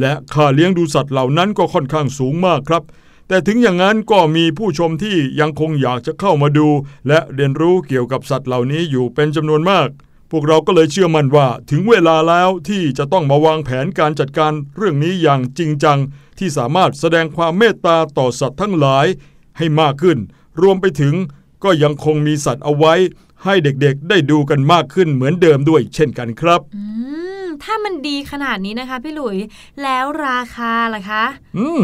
[0.00, 2.82] และค่าเลี้ยงดูสัตว์เหล่านั้นก็ค่อนข้างสูงมากครับ
[3.28, 6.68] แต่ถึงอย่างนั้นก็มีผู้ชมที่ยังคงอยากจะเข้ามาดู
[7.08, 9.88] และเรียนรู้เกี่ยวกับสัตว์เหล่านี้อยู่เป็นจำนวนมาก
[10.30, 15.98] พวกเราก็เลยเชื่อมั่นว่าถึงเวลาแล้วที่จะต้องมาวางแผนการจัดการเรื่องนี้อย่างจริงจัง
[16.38, 19.06] ที่สามารถแสดงความเมตตาต่อสัตว์ทั้งหลาย
[19.58, 20.18] ให้มากขึ้น
[20.62, 21.14] รวมไปถึง
[21.64, 22.94] ก็ยังคงมีสัตว์เอาไว้
[23.44, 26.82] ให้เด็กๆ ได้ดูกันมากขึ้นเหมือนเดิมด้วยเช่นกันครับอื
[27.44, 29.36] มถ้ามันดีขนาดนี้นะคะพี่หลุย
[29.82, 31.24] แล้วราคาล่ะคะ
[31.58, 31.80] อืม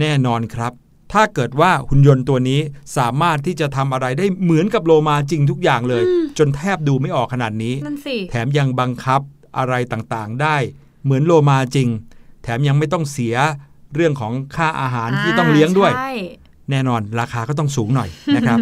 [0.00, 0.72] แน่นอนครับ
[1.12, 2.60] ถ้าเกิดว่าหุ่นยนต์ตัวนี้
[2.96, 6.04] สามารถที่จะทำอะไรได้เหมือนกับโลมาจริงทุกอย่างเลย
[6.38, 9.20] จนแทบดูไม่ออกขนาดนี้นั่นสิแถมยังบังคับ
[9.58, 10.56] อะไรต่างๆ ได้
[11.04, 11.88] เหมือนโลมาจริง
[12.42, 13.34] แถมยังไม่ต้องเสีย
[13.94, 16.12] เรื่องของค่าอาหารที่ต้องเลี้ยงด้วยใช่
[16.70, 18.58] แน่นอนราคาก็ต้องสูงหน่อยนะครับ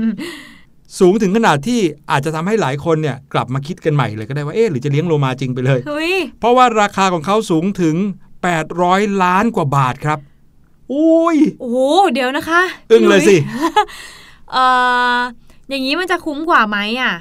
[1.01, 7.97] สูงถึงขนาดที่อาจจะทำให้หลายคนเนี่ยกลับมาคิดกันใหม่เลยก็ได้ว่าเอ๊ะหรือจะเลี้ยงโลมาจริงไปเลยเฮ้ยเพราะว่าราคาของเขาสูงถึง
[8.59, 10.19] 800 ล้านกว่าบาทครับ
[10.93, 11.79] อุ้ยโอ้โห
[12.13, 13.87] เดี๋ยวนะคะ อึ้งเลยสิพี่หย
[14.53, 14.65] เอ่
[15.17, 15.19] อ
[15.69, 17.13] อย่างนี้มันจะคุ้มกว่าไหมอะ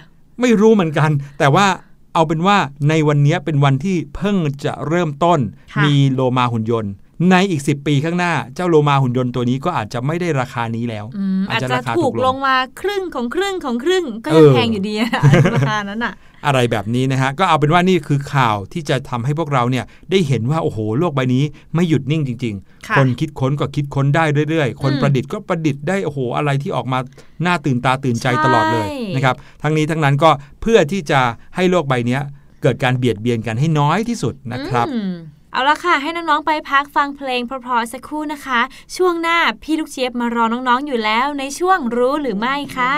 [0.41, 1.65] ไม่รู้เหมือนกัน แต่ว่า
[2.13, 2.57] เอาเป็นว่า
[2.89, 5.39] ในวันนี้เป็นวันที่เพิ่งจะเริ่มต้น
[5.73, 6.91] ค่ะมีโลมาหุ่นยนต์
[7.29, 15.09] ในอีก 10 ปีข้างหน้าเจ้าโลมาหุ่นยนต์ตัวนี้ก็อาจจะไม่ได้ราคานี้แล้วอืมอาจจะราคาถูกลลงงมาครึ่งของครึ่งของครึ่งก็เอยังอแพงอยู่ดีอะ
[15.55, 16.13] ราคานั้นอะ
[16.45, 21.43] อะไรแบบนี้นะฮะ ก็เอาเป็นว่านี่คือข่าวที่จะทำให้พวกเราเนี่ยได้เห็นว่า โอ้โห โลกใบนี้
[21.75, 22.55] ไม่หยุดนิ่งจริง
[22.87, 26.99] ค่ะคนคิดค้นก็คิดค้นได้เรื่อย ๆ คนอืมประดิษฐ์ก็ประดิษฐ์ได้โอ้โหอะไรที่ออกมา
[27.45, 30.29] น่าตื่นตาตื่นใจใช่ตลอดเลยนะครับทั้งนี้ทั้งนั้นก็
[30.61, 31.19] เพื่อที่จะ
[31.55, 32.21] ให้โลกใบเนี้ย
[32.61, 35.13] เกิดการเบียดเบียนกันให้น้อยที่สุดนะครับอืม
[35.53, 38.61] เอาละค่ะ ให้น้องๆไปพักฟังเพลงเพราะๆสักครู่นะคะ
[38.95, 42.95] ช่วงหน้าพี่ลูกเชียบมารอน้องๆอยู่แล้วในช่วงรู้หรือไม่ค่ะ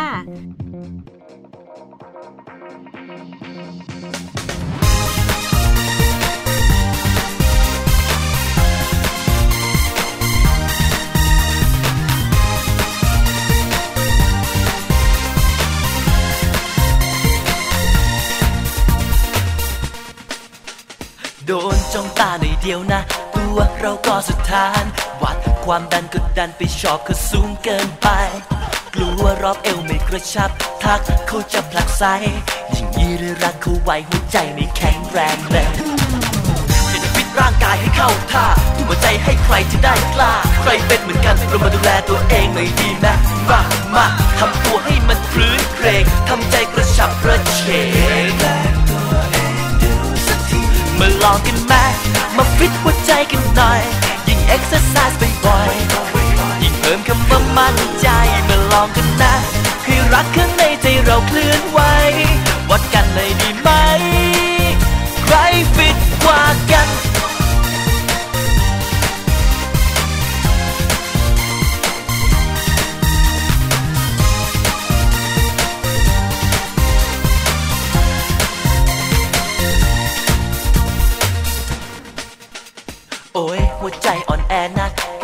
[21.48, 23.02] โดนจ้องตาในอยเดียวนะ
[23.36, 24.84] ตัวเราก็สุดทาน
[25.22, 28.08] วัดความดันกดดันไปชอบเขาสูงเกินไป
[28.94, 30.50] กลัวรอบเอวไม่กระชับ
[30.84, 32.04] ทักเขาจะผลักไส
[32.76, 35.68] ยิ่งยีหรือรักเขาไว้หัวใจไม่แข็งแรงเลย
[36.90, 43.08] อยากจะฟิตร่างกายให้เข้าท่าทุ่มหัวใจให้ใครจะได้กล้า ใครเป็นเหมือนกันเรามาดูแลตัวเองหน่อยดีไหม
[43.50, 43.62] มา
[43.96, 44.06] มา
[44.40, 47.62] ทำตัวให้มันพลื้นเครงทำใจกระฉับกระเฉ
[48.74, 48.75] ง
[51.00, 51.74] มาลองกันไหม
[52.38, 53.82] มาฟิตหัวใจกันหน่อย
[54.28, 58.08] ยิ่งเอ็กซ์ไซส์บ่อยๆยิ่งเพิ่มคำว่ามั่นใจ
[58.48, 59.34] มาลองกันนะ
[59.86, 61.80] ให้รักข้างในใจเราเคลื่อนไหว
[62.70, 63.70] วัดกันเลยดีไหม
[65.24, 65.36] ใคร
[65.76, 65.95] ฟิต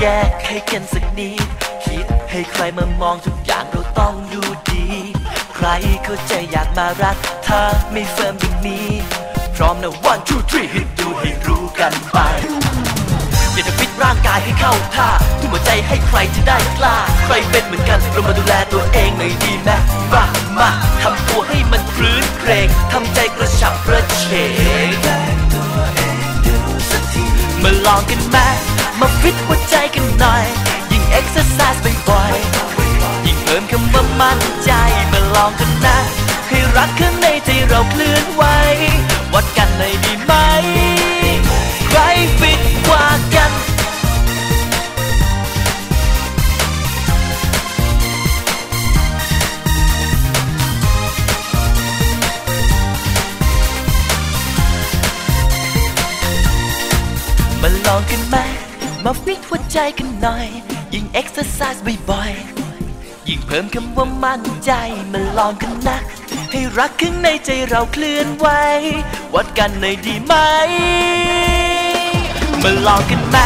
[0.01, 1.47] นักแก้ให้กันสักนิด
[1.85, 4.85] คิดให้ใครมามองทุกอย่างเราต้องดูดี
[5.55, 5.67] ใคร
[6.03, 7.15] เขาใจอยากมารัก
[7.47, 8.87] ถ้าไม่เฟิร์มอย่างนี้
[9.55, 12.17] พร้อมนะ one two three ให้ดูให้รู้กันไป
[13.53, 19.69] อย่าจะฟิตร่างกายให้เข้าท่าทุ่มหัวใจให้ใครจะได้กล้า ใครเป็นเหมือนกันเรามาดูแลตัวเองหน่อยดีไหม
[20.13, 20.23] มา
[20.57, 20.69] มา
[21.01, 24.23] ทำตัวให้มันคลื้นเครงทำใจกระฉับกระเฉ
[24.87, 24.89] ง
[27.63, 28.37] มาลองกันไหม
[29.01, 30.45] มาฟิตหัวใจกันหน่อย
[30.91, 34.71] ยิ่งเอ็กซ์ไซส์บ่อยๆ ยิ่งเพิ่มคำว่ามั่นใจ
[35.11, 35.97] มาลองกันนะ
[36.47, 38.43] ให้รักข้างในใจเราเคลื่อนไหว
[39.33, 40.33] วัดกันเลยดีไหม
[41.87, 41.99] ใคร
[42.39, 43.51] ฟิตกว่ากัน
[57.61, 58.60] มาลองกันไหม
[59.05, 60.47] มาฟิตหัวใจกันหน่อย
[60.93, 64.71] ยิ่งเอ็กซ์ไซส์บ่อยๆ ยิ่งเพิ่มคำว่ามั่นใจ
[65.11, 65.97] มาลองกันนะ
[66.51, 68.47] ให้รักข้างในใจเราเคลื่อนไหว
[69.33, 70.33] วัดกันหน่อยดีไหม
[72.63, 73.37] มาลองกันไหม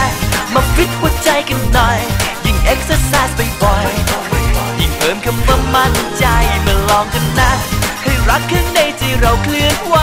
[0.53, 1.99] มาฟิตหัวใจกันหน่อย
[2.45, 6.25] ยิ่งเอ็กซ์ไซส์บ่อยๆ ยิ่งเพิ่มคำว่ามั่นใจ
[6.65, 7.51] มาลองกันนะ
[8.03, 9.95] ให้รักข้างในใจเราเคลื่อนไหว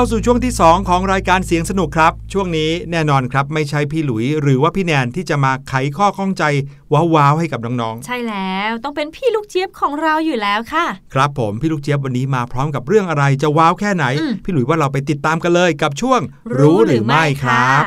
[0.00, 6.44] เข้าสู่ช่วงที่ 2 ของรายการเสียงสนุกครับ ช่วงนี้แน่นอนครับ ไม่ใช่พี่หลุย หรือว่าพี่แนนที่จะมาไขข้อข้องใจ
[6.92, 16.20] ว้าวๆให้กับน้องใช่แล้วต้องเป็นพี่ลูกเจี๊ยบของเราอยู่แล้วค่ะๆครับผมพี่ลูกเจี๊ยบวันนี้มาพร้อมกับเรื่องอะไรจะว้าวแค่ไหน อืม พี่หลุยว่าเราไปติดตามกันเลยกับช่วง
[16.58, 17.82] รู้หรือไม่ครับ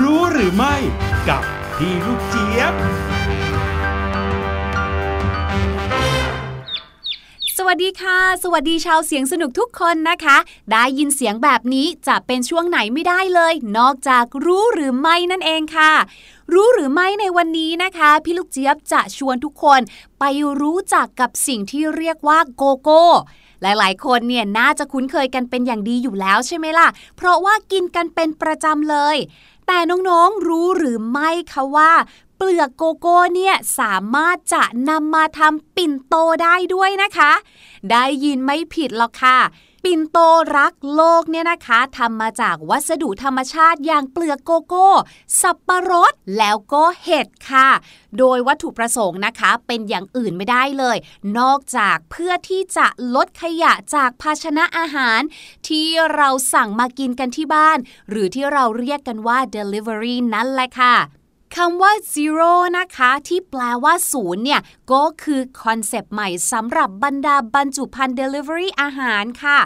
[0.00, 0.74] รู้หรือไม่
[1.28, 1.42] กับ
[1.76, 2.74] พี่ลูกเจี๊ยบ
[7.58, 10.36] สวัสดีค่ะ สวัสดีชาวเสียงสนุกทุกคนนะคะ
[10.70, 15.92] ได้ยินเสียงแบบนี้จะเป็นช่วงไหนไม่ได้เลย นอกจากรู้หรือไม่นั่นเองค่ะ
[16.52, 19.80] รู้หรือไม่ในวันนี้นะคะ พี่ลูกเจี๊ยบจะชวนทุกคน
[20.18, 20.24] ไป
[20.60, 23.04] รู้จักกับสิ่งที่เรียกว่าโกโก้
[23.62, 29.16] หลายๆ คนเนี่ยน่าจะคุ้นเคยกันเป็นอย่างดีอยู่แล้วใช่ไหมล่ะ เพราะว่ากินกันเป็นประจำเลย
[29.66, 31.92] แต่น้องๆรู้หรือไม่คะว่า
[32.42, 37.32] ปลือกโกโก้เนี่ยสามารถจะนำมาทำปิ่นโตได้ด้วยนะคะ
[37.90, 39.38] ได้ยินไม่ผิดหรอกค่ะ
[39.84, 40.18] ปิ่นโต
[40.56, 44.90] รักโลกเนี่ยนะคะทำมาจากวัสดุธรรมชาติอย่างเปลือกโกโก้
[45.40, 47.68] สับปะรดแล้วก็เห็ดค่ะ
[48.18, 50.96] โดยวัตถุประสงค์นะคะ เป็นอย่างอื่นไม่ได้เลย
[51.38, 55.20] นอกจากเพื่อที่จะลดขยะจากภาชนะอาหาร
[55.68, 57.78] ที่เราสั่งมากินกันที่บ้าน
[58.10, 60.96] หรือที่เราเรียกกันว่า delivery นั่นแหละค่ะ
[61.56, 64.60] คำว่า zero นะคะ ที่แปลว่าศูนย์เนี่ย
[64.92, 69.58] ก็คือคอนเซปต์ใหม่สำหรับบรรดาบรรจุภัณฑ์ Delivery อาหารค่ะ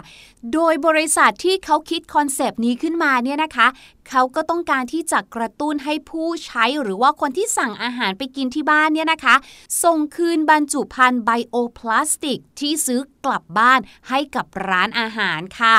[0.53, 3.67] โดยบริษัทที่เขาคิดคอนเซปต์นี้ขึ้นมาเนี่ยนะคะ
[4.09, 9.35] เขาก็ต้องการที่จะกระตุ้นให้ผู้ใช้หรือว่าคนที่สั่งอาหารไปกินที่บ้านเนี่ยนะคะ
[9.83, 13.79] ส่งคืนบรรจุภัณฑ์ไบโอพลาสติก ที่ซื้อกลับบ้าน
[14.09, 15.77] ให้กับร้านอาหารค่ะ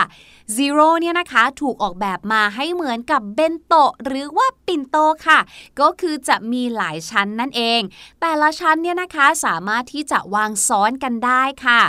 [0.57, 5.41] Zero เนี่ยนะคะถูกออกแบบมาให้เหมือนกับเบนโตะหรือว่าปิ่นโตค่ะ
[5.81, 7.81] ก็คือจะมีหลายชั้นนั่นเอง
[8.20, 11.81] แต่ละชั้นเนี่ยนะคะสามารถที่จะวางซ้อนกันได้ค่ะ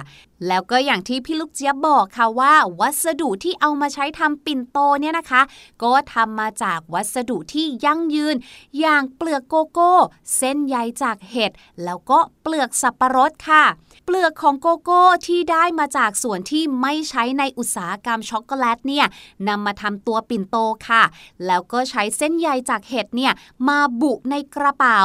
[0.48, 5.42] แล้วก็อย่างที่พี่ลูกเจี๊ยบบอกค่ะว่า วัสดุที่เอามาใช้ทำปิ่นโตเนี่ยนะคะ
[5.84, 8.36] ก็ทำมาจากวัสดุที่ยั่งยืน
[8.80, 9.94] อย่างเปลือกโกโก้
[10.38, 11.52] เส้นใยจากเห็ด
[11.84, 13.64] แล้วก็เปลือกสับปะรดค่ะ
[14.06, 19.06] เปลือกของโกโก้ที่ได้มาจากส่วนที่ไม่ใช้ในอุตสาหกรรมช็อกโกแลตเนี่ย
[19.48, 20.58] นำมาทำตัวปิ่นโต
[20.90, 21.04] ค่ะ
[21.46, 23.34] แล้วก็ใช้เส้นใยจากเห็ดเนี่ย
[23.68, 25.00] มาบุในกระเป๋า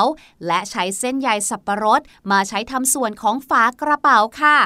[0.46, 4.58] และใช้เส้นใยสับปะรด มาใช้ทำส่วนของฝากระเป๋าค่ะ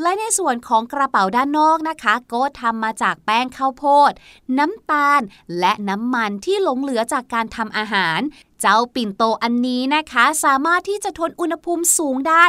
[0.00, 4.12] และในส่วนของกระเป๋าด้านนอกนะคะ ก็ทำมาจากแป้งข้าวโพด
[4.58, 5.20] น้ำตาล
[5.58, 8.20] และน้ำมันที่หลงเหลือจากการทำอาหาร
[8.62, 12.44] เจ้าปิ่นโตอันนี้นะคะ สามารถที่จะทนอุณหภูมิสูงได้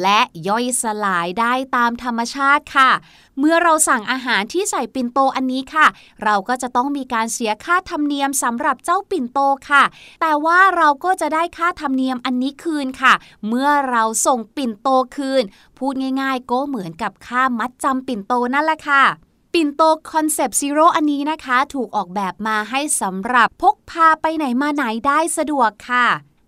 [0.00, 2.90] และย่อยสลายได้ตามธรรมชาติค่ะ
[3.38, 5.86] เมื่อเราสั่งอาหารที่ใส่ปิ่นโตอันนี้ค่ะ
[6.24, 9.40] เราก็จะต้องมีการเสียค่าธรรมเนียมสำหรับเจ้าปิ่นโต
[9.70, 9.84] ค่ะ
[10.20, 13.14] แต่ว่าเราก็จะได้ค่าธรรมเนียมอันนี้คืนค่ะ
[13.48, 15.42] เมื่อเราส่งปิ่นโตคืน
[15.78, 19.04] พูดง่าย ๆ ก็เหมือนกับค่ามัดจำปิ่นโตนั่นแหละค่ะ
[19.60, 26.06] ปิ่นโตคอนเซปต์ Zero อันนี้นะคะ ถูกออกแบบมาให้สำหรับพกพาไปไหนมาไหนได้สะดวกค่ะ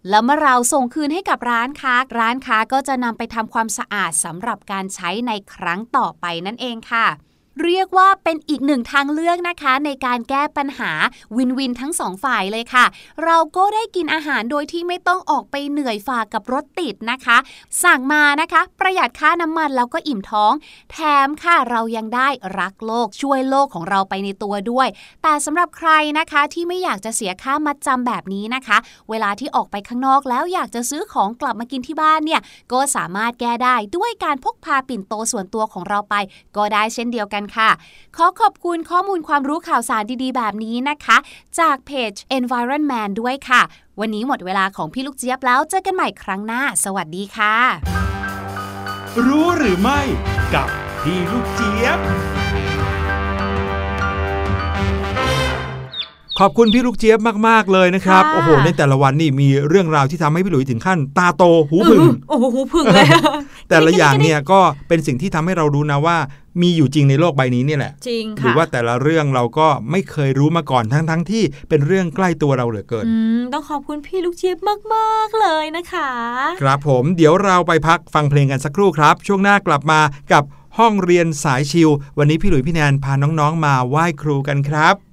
[0.09, 7.07] แล้วเมื่อเราส่งคืนให้กับร้านค้า ร้านค้าก็จะนำไปทำความสะอาดสำหรับการใช้ในครั้งต่อไปนั่นเองค่ะ
[7.63, 10.91] เรียกว่าเป็นอีกหนึ่งทางเลือกนะคะ ในการแก้ปัญหา
[11.37, 12.85] วินวินทั้งสองฝ่ายเลยค่ะ
[13.25, 17.37] เราก็ได้กินอาหารโดยที่ไม่ต้องออกไปเหนื่อยฝ่ากับรถติดนะคะ
[17.85, 20.53] สั่งมานะคะ ประหยัดค่าน้ำมันแล้วก็อิ่มท้อง
[20.93, 22.29] แถมค่ะเรายังได้
[22.59, 24.89] รักโลกช่วยโลกของเราไปในตัวด้วย
[25.23, 28.77] แต่สำหรับใครนะคะที่ไม่อยากจะเสียค่ามัดจำแบบนี้นะคะ
[29.11, 32.41] เวลาที่ออกไปข้างนอกแล้วอยากจะซื้อของกลับมากินที่บ้านเนี่ย
[32.73, 36.15] ก็สามารถแก้ได้ด้วยการพกพาปิ่นโตส่วนตัวของเราไป
[36.57, 37.71] ก็ได้เช่นเดียวกันค่ะ
[38.17, 41.17] ขอขอบคุณข้อมูลความรู้ข่าวสารดีๆ แบบนี้นะคะ
[41.59, 43.63] จากเพจ Environment ด้วยค่ะ
[44.01, 47.55] วันนี้หมดเวลาของพี่ลูกเจี๊ยบแล้ว เจอกันใหม่ครั้งหน้า สวัสดีค่ะ
[49.27, 50.01] รู้หรือไม่
[50.55, 50.69] กับ
[51.03, 51.99] พี่ลูกเจี๊ยบ
[56.39, 57.19] ขอบคุณพี่ลูกเจี๊ยบ
[57.49, 63.07] มากๆเลยนะครับค่ะโอ้โห ในแต่ละวันนี่มีเรื่องราวที่ทำให้พี่หลุยถึงขั้น ตาโตหูผึ่งโอ้โหหูผึ่งเลย
[63.69, 66.17] แต่ละอย่างเนี่ยก็เป็นสิ่งที่ทำให้เรารู้นะว่า
[66.63, 74.59] มีอยู่จริงในโลกใบนี้เนี่ยแหละจริงหค่ะรือว่าแต่ละเรื่องเราก็ไม่เคยรู้มาก่อนทั้งๆที่เป็นเรื่องใกล้ตัวเราเหลือเกินอืมต้องขอบคุณพี่ลูกเจี๊ยบ
[74.95, 76.11] มากๆเลยนะคะ
[76.63, 80.01] ครับผมเดี๋ยวเราไปพักฟังเพลงกันสักครู่ครับ ช่วงหน้ากลับมา
[80.33, 80.45] กับ
[80.79, 85.10] ห้องเรียนสายชิว วันนี้พี่หลุยพี่แนนพาน้องๆมาไหว้ครูกันครับ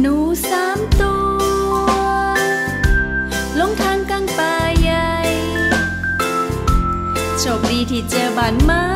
[0.00, 0.16] หนู
[0.50, 1.72] สามตัว
[3.58, 5.10] ลงทางกลางป่าใหญ่
[7.38, 8.86] โชคดีที่เจอบ้านไม้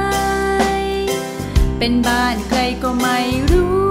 [1.78, 3.18] เป็นบ้านใครก็ไม่
[3.50, 3.81] รู้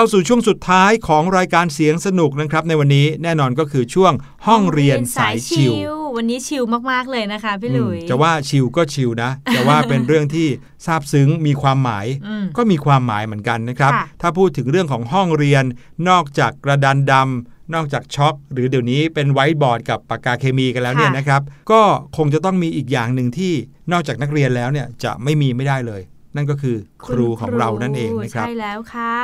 [0.00, 4.12] เข้าสู่ช่วงสุดท้ายของรายการเสียงสนุกนะครับ ในวันนี้แน่นอนก็คือช่วง
[4.46, 5.72] ห้องเรียนสายชิล
[6.16, 10.48] วันนี้ชิลมากๆเลยนะคะพี่หลุยอืมจะว่าชิลก็ชิลนะจะว่าเป็นเรื่องที่
[10.86, 15.64] ซาบซึ้งมีความหมายอืมก็มีความหมายเหมือนกันนะครับค่ะถ้าพูดถึงเรื่องของห้องเรียน
[16.08, 21.80] นอกจากกระดานดำนอกจากช็อกหรือเดี๋ยวนี้เป็นไวท์บอร์ดกับปากกาเคมีกันแล้วเนี่ยนะครับก็
[22.16, 23.52] คงจะต้องมีอีกอย่างหนึ่งที่
[23.92, 26.02] นอกจากนักเรียนแล้วเนี่ยจะไม่มีไม่ได้เลย
[26.36, 26.76] นั่นก็คือ
[27.06, 29.14] ครูของเรานั่นเองนะครับใช่แล้วค่ะ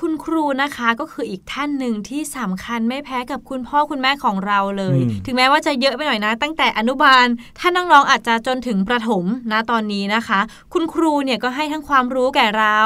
[0.00, 7.26] คุณครูนะคะก็คืออีกท่านหนึ่งที่สำคัญไม่แพ้กับคุณพ่อคุณแม่ของเราเลยอืมถึงแม้ว่าจะเยอะไปหน่อยนะ ตั้งแต่อนุบาล
[7.58, 10.40] ถ้าน้องๆอาจจะจนถึงประถมนะตอนนี้นะคะ
[10.72, 12.78] คุณครูเนี่ยก็ให้ทั้งความรู้แก่เรา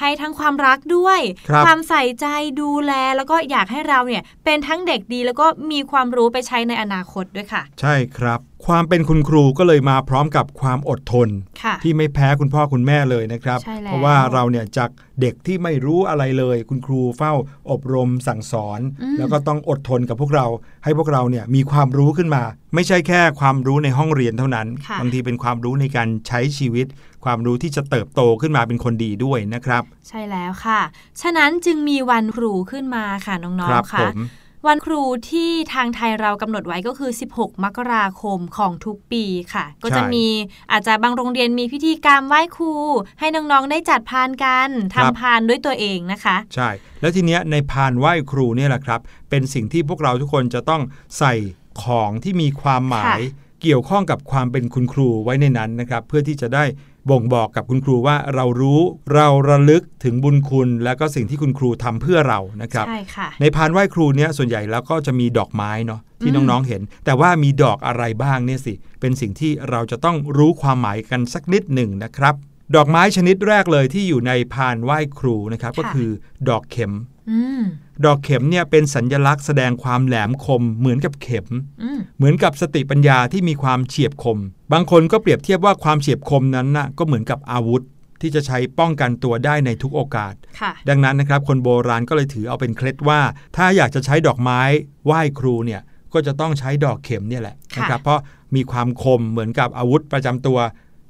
[0.00, 2.26] ให้ทั้งความรักด้วยครับความใส่ใจ
[2.60, 11.28] ดูแลแล้วก็อยากให้เราเนี่ยเป็นทั้งเด็กดีแล้วก็มีความรู้ไปใช้ในอนาคตด้วยค่ะ ใช่ครับความเป็นคุณครูก็เลยมาพร้อมกับความอดทน
[11.62, 14.90] ค่ะที่ไม่แพ้คุณพ่อคุณแม่เลยนะครับใช่แล้วเพราะว่าเราเนี่ยจาก
[15.20, 17.32] เด็กที่ไม่รู้อะไรเลย คุณครูเฝ้า
[17.70, 20.46] อบรมสั่งสอนอืมแล้วก็ต้องอดทนกับพวกเรา
[20.84, 22.42] ให้พวกเราเนี่ยมีความรู้ขึ้นมา
[22.74, 26.86] ไม่ใช่แค่ความรู้ในห้องเรียนเท่านั้นค่ะบางทีเป็นความรู้ในการใช้ชีวิต
[27.24, 30.80] ความรู้ที่จะเติบโตขึ้นมาเป็นคนดีด้วยนะครับ ใช่แล้วค่ะ
[31.22, 34.18] ฉะนั้นจึงมีวันครูขึ้นมาค่ะน้องครัๆค่ะผม
[34.66, 40.26] วันครูที่ทางไทยเรากำหนดไว้ก็คือ 16 มกราคมของทุกปีค่ะ ก็จะมี
[40.72, 42.72] อาจจะบางโรงเรียนมีพิธีกรรมไหว้ครู
[43.20, 46.68] ให้น้องๆได้จัดพานกันทำพานด้วยตัวเองนะคะ ใช่
[47.00, 49.00] แล้วทีเนี้ยในพานไหว้ครูเนี่ยแหละครับ
[49.30, 50.82] เป็นสิ่งที่พวกเราทุกคนจะต้อง
[51.18, 51.34] ใส่
[51.82, 53.20] ของที่มีความหมาย
[53.62, 56.64] เกี่ยวข้องกับความเป็นคุณครูไว้ในนั้นนะครับ เพื่อที่จะได้
[57.10, 58.80] บ่งบอกกับคุณครูว่าเรารู้
[59.14, 72.34] เราระลึกถึงบุญคุณ และก็สิ่งที่คุณครูทำเพื่อเรานะครับใช่ค่ะในพานไหว้ครูเนี่ยส่วนใหญ่แล้วก็จะมีดอกไม้เนาะที่อืมน้องๆเห็น แต่ว่ามีดอกอะไรบ้างเนี่ยสิ เป็นสิ่งที่เราจะต้องรู้ความหมายกันสักนิดหนึ่งนะครับ
[72.74, 76.10] ดอกไม้ชนิดแรกเลยที่อยู่ในพานไหว้ครูนะครับ ก็คือ
[76.48, 76.92] ดอกเข็ม
[77.30, 77.62] อืม
[78.04, 81.46] ดอกเข็มเนี่ยเป็นสัญญลักษณ์แสดงความแหลมคมเหมือนกับเข็ม
[81.82, 84.38] อืมเหมือนกับสติปัญญาที่มีความเฉียบคม
[84.72, 87.82] บางคนก็เปรียบเทียบว่าความเฉียบคมนั้นน่ะก็เหมือนกับอาวุธ
[88.20, 93.20] ที่จะใช้ป้องกันตัวได้ในทุกโอกาสค่ะดังนั้นนะครับ คนโบราณก็เลยถือเอาเป็นเคล็ดว่า
[93.56, 94.60] ถ้าอยากจะใช้ดอกไม้
[95.06, 95.80] ไหว้ครูเนี่ย
[96.12, 98.20] ก็จะต้องใช้ดอกเข็มเนี่ยแหละค่ะนะครับเพราะ
[98.56, 100.58] มีความคมเหมือนกับอาวุธประจำตัว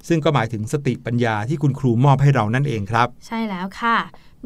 [0.07, 3.97] ซึ่งก็หมายถึงสติปัญญาที่คุณครูมอบให้เรานั่นเองครับ ใช่แล้วค่ะ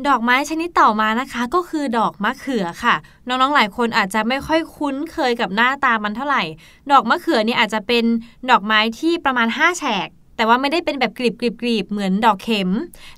[0.07, 2.95] ดอกไม้ชนิดต่อมานะคะ ก็คือดอกมะเขือค่ะ
[3.27, 6.43] น้องๆหลายคนอาจจะไม่ค่อยคุ้นเคยกับหน้าตามันเท่าไหร่
[6.91, 8.03] ดอกมะเขือนี่อาจจะเป็น
[8.49, 12.69] ดอกไม้ที่ประมาณ 5 แฉกแต่ว่าไม่ได้เป็นแบบกรีบกรีบกรีบเหมือนดอกเข็ม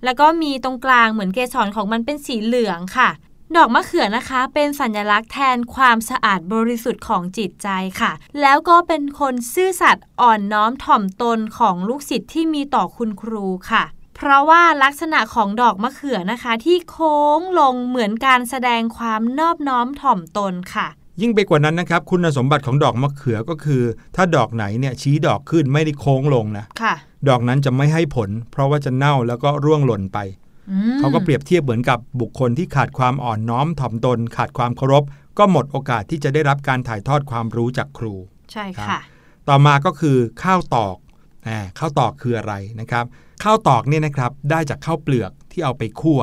[0.04, 3.10] แล้วก็มีตรงกลางเหมือนเกสรของมันเป็นสีเหลืองค่ะ
[3.58, 7.68] ดอกมะเขือนะคะ เป็นสัญลักษณ์แทนความสะอาดบริสุทธิ์ของจิตใจ
[8.02, 13.84] ค่ะ แล้วก็เป็นคนซื่อสัตย์อ่อนน้อมถ่อมตนของลูกศิษย์ที่มีต่อคุณครูค่ะ
[14.16, 20.88] เพราะว่าลักษณะของดอกมะเขือนะคะ ที่โค้งลงเหมือนการแสดงความนอบน้อมถ่อมตนค่ะ
[21.22, 23.84] ยิ่งไปกว่านั้นนะครับ คุณสมบัติของดอกมะเขือก็คือ
[24.16, 26.93] ถ้าดอกไหนเนี่ยชี้ดอกขึ้นไม่ได้โค้งลงนะค่ะ
[27.28, 30.51] ดอกนั้นจะไม่ให้ผล เพราะว่าจะเน่าแล้วก็ร่วงหล่นไปอืม
[30.99, 35.03] เขาก็เปรียบเทียบเหมือนกับบุคคลที่ขาดความอ่อนน้อมถ่อมตน ขาดความเคารพ
[35.38, 38.14] ก็หมดโอกาสที่จะได้รับการถ่ายทอดความรู้จากครู
[38.51, 38.99] ใช่ค่ะ
[39.49, 40.97] ต่อมาก็คือข้าวตอก
[41.47, 43.05] อ่าข้าวตอกคืออะไรนะครับ
[43.43, 46.22] ข้าวตอกเนี่ยนะครับได้จากข้าวเปลือกที่เอาไปคั่ว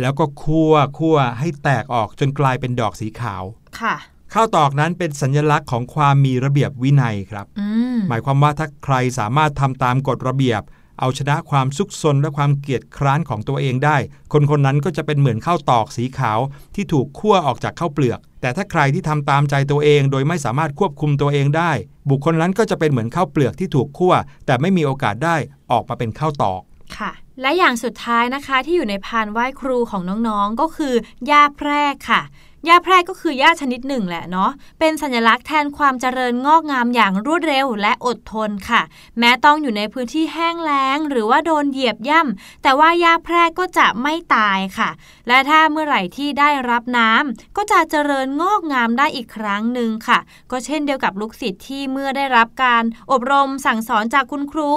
[0.00, 3.42] แล้วก็คั่วคั่วให้แตกออกจนกลายเป็นดอกสีขาว
[3.80, 3.94] ค่ะ
[4.34, 10.62] ข้าวตอกนั้นเป็นสัญลักษณ์ของความมีระเบียบวินัยครับอืมหมายความว่าถ้าใครสามารถทำตามกฎระเบียบ
[11.00, 13.96] เอาชนะความซุกซนและความเกียจคร้านของตัวเองได้
[14.32, 16.38] คนคนนั้นก็จะเป็นเหมือนข้าวตอกสีขาว
[16.74, 21.72] ที่ถูกคั่วออกจากข้าวเปลือก แต่ถ้าใครที่ทำตามใจตัวเอง โดยไม่สามารถควบคุมตัวเองได้
[22.10, 24.14] บุคคลนั้นก็จะเป็นเหมือนข้าวเปลือกที่ถูกคั่ว
[24.46, 25.36] แต่ไม่มีโอกาสได้
[25.72, 26.60] ออกมาเป็นข้าวตอก
[26.98, 30.88] ค่ะและอย่างสุดท้ายนะคะที่อยู่ในพานไหว้ครูของน้องๆ ก็คื
[31.26, 32.22] หญ้าแพรกค่ะ
[32.66, 38.82] หญ้าแพรกก็คือหญ้าชนิดหนึ่งแหละเนาะ เป็นสัญลักษณ์แทนความเจริญงอกงามอย่างรวดเร็วและอดทนค่ะ
[39.18, 44.90] แม้ต้องอยู่ในพื้นที่แห้งแล้ง หรือว่าโดนเหยียบย่ำแต่ว่าหญ้าแพรกก็จะไม่ตายค่ะ
[45.28, 50.18] และถ้าเมื่อไหร่ที่ได้รับน้ำก็จะเจริญงอกงามได้อีกครั้งหนึ่งค่ะ
[50.50, 54.72] ก็เช่นเดียวกับลูกศิษย์ที่เมื่อได้รับการอบรมสั่งสอนจากคุณครู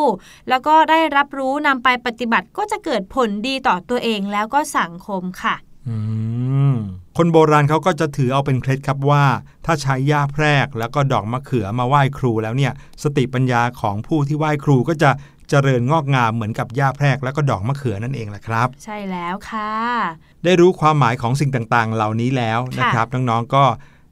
[0.49, 5.55] แล้วก็ได้รับรู้นำไปปฏิบัติก็จะเกิดผลดีต่อตัวเองแล้วก็สังคมค่ะ
[5.87, 5.97] อื
[6.75, 6.77] ม
[7.23, 9.25] คนโบราณเขาก็จะถือเอาเป็นเคล็ดครับว่า
[9.65, 15.11] ถ้าใช้หญ้าแพรก แล้วก็ดอกมะเขือมาไหว้ครูแล้วเนี่ยสติปัญญาของผู้ที่ไหว้ครูก็จะ
[15.49, 19.73] เจริญงอกงามเหมือนกับหญ้าแพรกแล้วก็ดอกมะเขือนั่นเองแหละครับ ใช่แล้วค่ะ
[20.43, 23.63] ได้รู้ความหมายของสิ่งต่างๆ เหล่านี้แล้วนะครับน้องๆก็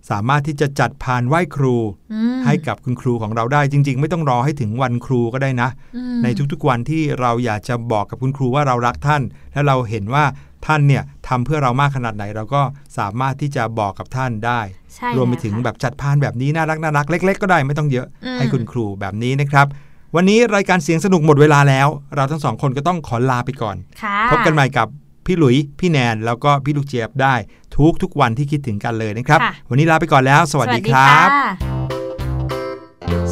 [0.10, 1.76] สามารถที่จะจัดพานไหว้ครู
[2.14, 9.22] อืมให้กับคุณครูของเราได้จริง ๆ ไม่ต้องรอให้ถึงวันครูก็ได้นะอืมในทุกๆวันที่เราอยากจะบอกกับคุณครูว่าเรารักท่าน
[9.54, 10.26] และเราเห็นว่า
[10.66, 12.62] ท่านเนี่ยทำเพื่อเรามากขนาดไหน เราก็
[12.98, 14.62] สามารถที่จะบอกกับท่านได้
[14.96, 19.68] ใช่รวมไปถึงล้วค่ะแบบจัดพานแบบนี้น่ารักน่ารักเล็ก ๆ ก็ได้ไม่ต้องเยอะอืมให้คุณครูแบบนี้นะครับ
[20.16, 24.88] วันนี้รายการเสียงสนุกหมดเวลาแล้ว เราทั้งสองคนก็ต้องขอลาไปก่อนค่ะพบกันใหม่กับ
[25.26, 27.36] พี่หลุย พี่แนน แล้วก็พี่ลูกเจี๊ยบได้
[27.78, 31.80] ทุกทุกๆวันที่คิดถึงกันเลยนะครับค่ะวันนี้ลาไปก่อนแล้ว สวัสดีครับค่ะ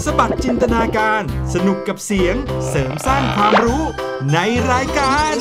[0.03, 1.21] สบัดจินตนาการ
[1.53, 2.35] สนุกกับเสียง
[2.69, 3.83] เสริมสร้างความรู้
[4.33, 4.37] ใน
[4.71, 5.35] รายการ